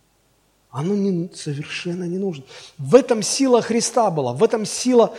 [0.71, 2.45] Оно не, совершенно не нужно.
[2.79, 5.15] В этом сила Христа была, в этом сила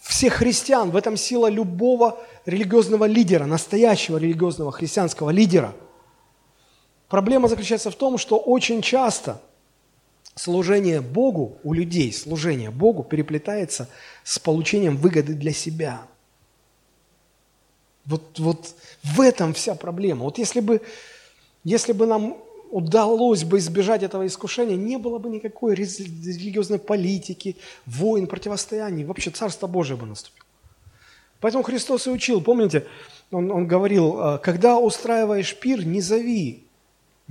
[0.00, 5.74] всех христиан, в этом сила любого религиозного лидера, настоящего религиозного христианского лидера.
[7.12, 9.38] Проблема заключается в том, что очень часто
[10.34, 13.86] служение Богу у людей, служение Богу переплетается
[14.24, 16.06] с получением выгоды для себя–
[18.06, 20.24] вот, вот в этом вся проблема.
[20.24, 20.80] Вот если бы,
[21.64, 22.38] если бы нам
[22.70, 27.56] удалось бы избежать этого искушения, не было бы никакой религиозной политики,
[27.86, 30.46] войн, противостояний, вообще Царство Божие бы наступило.
[31.40, 32.86] Поэтому Христос и учил, помните,
[33.30, 36.64] он, он говорил, «А, когда устраиваешь пир, не зови,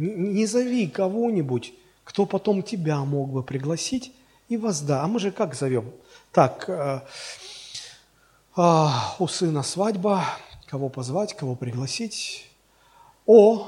[0.02, 1.74] не, зови кого-нибудь,
[2.04, 4.12] кто потом тебя мог бы пригласить
[4.50, 5.04] и возда.
[5.04, 5.92] А мы же как зовем?
[6.32, 7.02] Так, э,
[8.58, 8.88] э,
[9.20, 10.26] у сына свадьба,
[10.66, 12.50] кого позвать, кого пригласить.
[13.26, 13.68] О,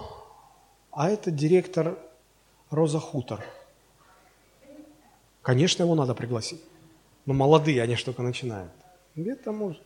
[0.91, 1.97] а это директор
[2.69, 3.43] Роза Хутор.
[5.41, 6.61] Конечно, его надо пригласить.
[7.25, 8.71] Но молодые, они только начинают.
[9.15, 9.81] Где-то может.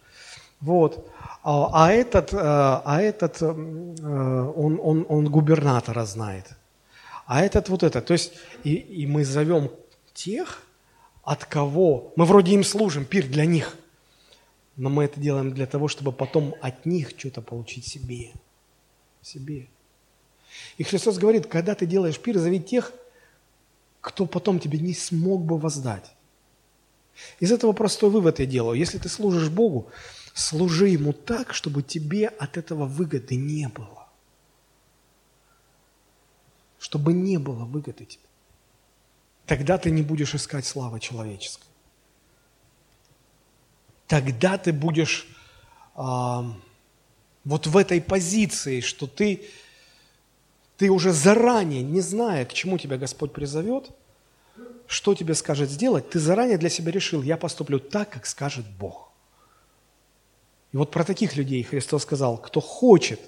[0.60, 1.08] Вот.
[1.44, 6.46] А, а этот, э, а этот э, он, он, он губернатора знает.
[7.26, 8.02] А этот вот это.
[8.02, 9.70] То есть, и, и мы зовем
[10.14, 10.64] тех,
[11.24, 13.76] от кого мы вроде им служим, пир для них–
[14.78, 18.32] но мы это делаем для того, чтобы потом от них что-то получить себе.
[19.24, 19.68] Себе.
[20.78, 22.94] И Христос говорит, когда ты делаешь пир, зови тех,
[24.00, 26.06] кто потом тебе не смог бы воздать.
[27.40, 28.78] Из этого простой вывод я делаю.
[28.78, 29.90] Если ты служишь Богу,
[30.38, 34.08] служи Ему так, чтобы тебе от этого выгоды не было.
[36.80, 38.24] Чтобы не было выгоды тебе.
[39.46, 41.68] Тогда ты не будешь искать славы человеческой
[44.08, 45.28] тогда ты будешь
[45.96, 46.46] а,
[47.44, 49.46] вот в этой позиции, что ты,
[50.78, 53.90] ты уже заранее, не зная, к чему тебя Господь призовет,
[54.88, 59.07] что тебе скажет сделать, ты заранее для себя решил, я поступлю так, как скажет Бог.
[60.74, 63.20] И вот про таких людей Христос сказал, кто хочет,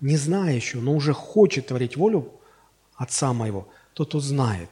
[0.00, 2.32] не зная еще, но уже хочет творить волю
[2.96, 4.70] Отца моего, тот узнает,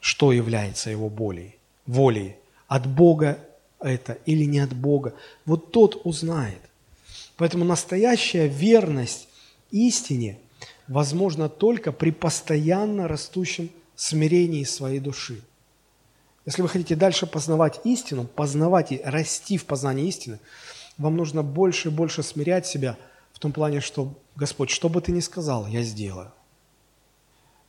[0.00, 2.36] что является его волей, волей
[2.66, 3.38] от Бога
[3.78, 6.60] это или не от Бога, вот тот узнает.
[7.36, 9.28] Поэтому настоящая верность
[9.70, 10.38] истине
[10.88, 15.42] возможна только при постоянно растущем смирении своей души.
[16.44, 20.38] Если вы хотите дальше познавать истину, познавать и расти в познании истины,
[20.98, 22.96] вам нужно больше и больше смирять себя
[23.32, 26.32] в том плане, что, Господь, что бы ты ни сказал, я сделаю.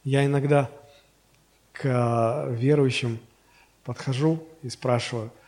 [0.03, 0.69] Я иногда
[1.71, 3.19] к верующим
[3.83, 5.31] подхожу и спрашиваю–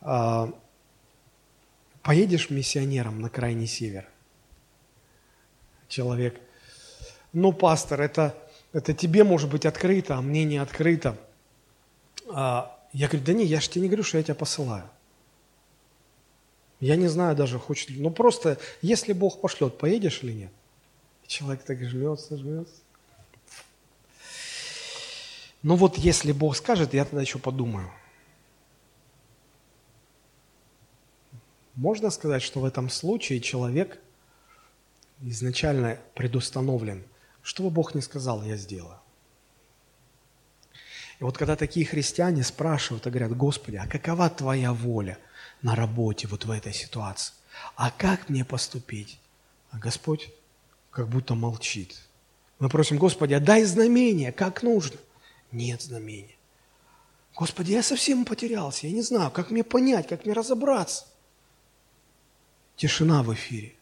[0.00, 0.50] а,
[2.02, 4.08] поедешь миссионером на крайний север?
[5.88, 6.40] Человек,
[7.32, 8.34] ну, пастор, это,
[8.72, 11.16] это тебе может быть открыто, а мне не открыто.
[12.34, 14.88] А, я говорю, да не, я же тебе не говорю, что я тебя посылаю.
[16.80, 18.00] Я не знаю даже, хочет ли.
[18.00, 20.52] Ну, просто, если Бог пошлет, поедешь или нет?
[21.30, 22.74] человек так жмется, жмется.
[25.62, 27.90] Ну вот, если Бог скажет, я тогда еще подумаю.
[31.74, 34.00] Можно сказать, что в этом случае человек
[35.20, 37.04] изначально предустановлен.
[37.42, 38.99] Что бы Бог ни сказал, я сделаю.
[41.20, 45.18] И вот когда такие христиане спрашивают и говорят, Господи, а какова Твоя воля
[45.60, 47.34] на работе вот в этой ситуации?
[47.76, 49.18] А как мне поступить?
[49.70, 50.30] А Господь
[50.90, 51.94] как будто молчит.
[52.58, 54.96] Мы просим, Господи, а дай знамение, как нужно.
[55.52, 56.36] Нет знамения.
[57.36, 61.06] Господи, я совсем потерялся, я не знаю, как мне понять, как мне разобраться.
[62.76, 63.74] Тишина в эфире.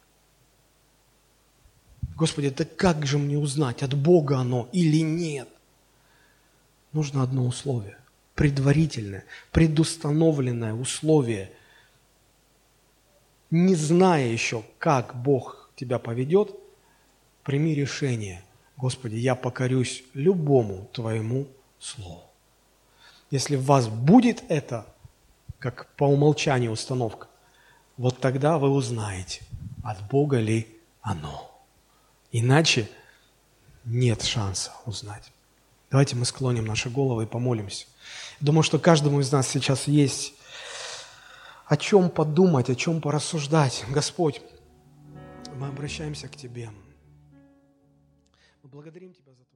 [2.16, 5.48] Господи, да как же мне узнать, от Бога оно или нет?
[6.92, 7.96] Нужно одно условие,
[8.34, 11.52] предварительное, предустановленное условие.
[13.50, 16.54] Не зная еще, как Бог тебя поведет,
[17.42, 18.42] прими решение.
[18.76, 21.48] Господи, я покорюсь любому Твоему
[21.78, 22.22] Слову.
[23.30, 24.86] Если в вас будет это,
[25.58, 27.28] как по умолчанию установка,
[27.96, 29.42] вот тогда вы узнаете,
[29.82, 30.68] от Бога ли
[31.00, 31.50] оно.
[32.32, 32.88] Иначе
[33.84, 35.32] нет шанса узнать.
[35.90, 37.86] Давайте мы склоним наши головы и помолимся.
[38.40, 40.34] Думаю, что каждому из нас сейчас есть
[41.66, 43.84] о чем подумать, о чем порассуждать.
[43.90, 44.42] Господь,
[45.56, 46.70] мы обращаемся к Тебе.
[48.62, 49.47] Мы благодарим Тебя за.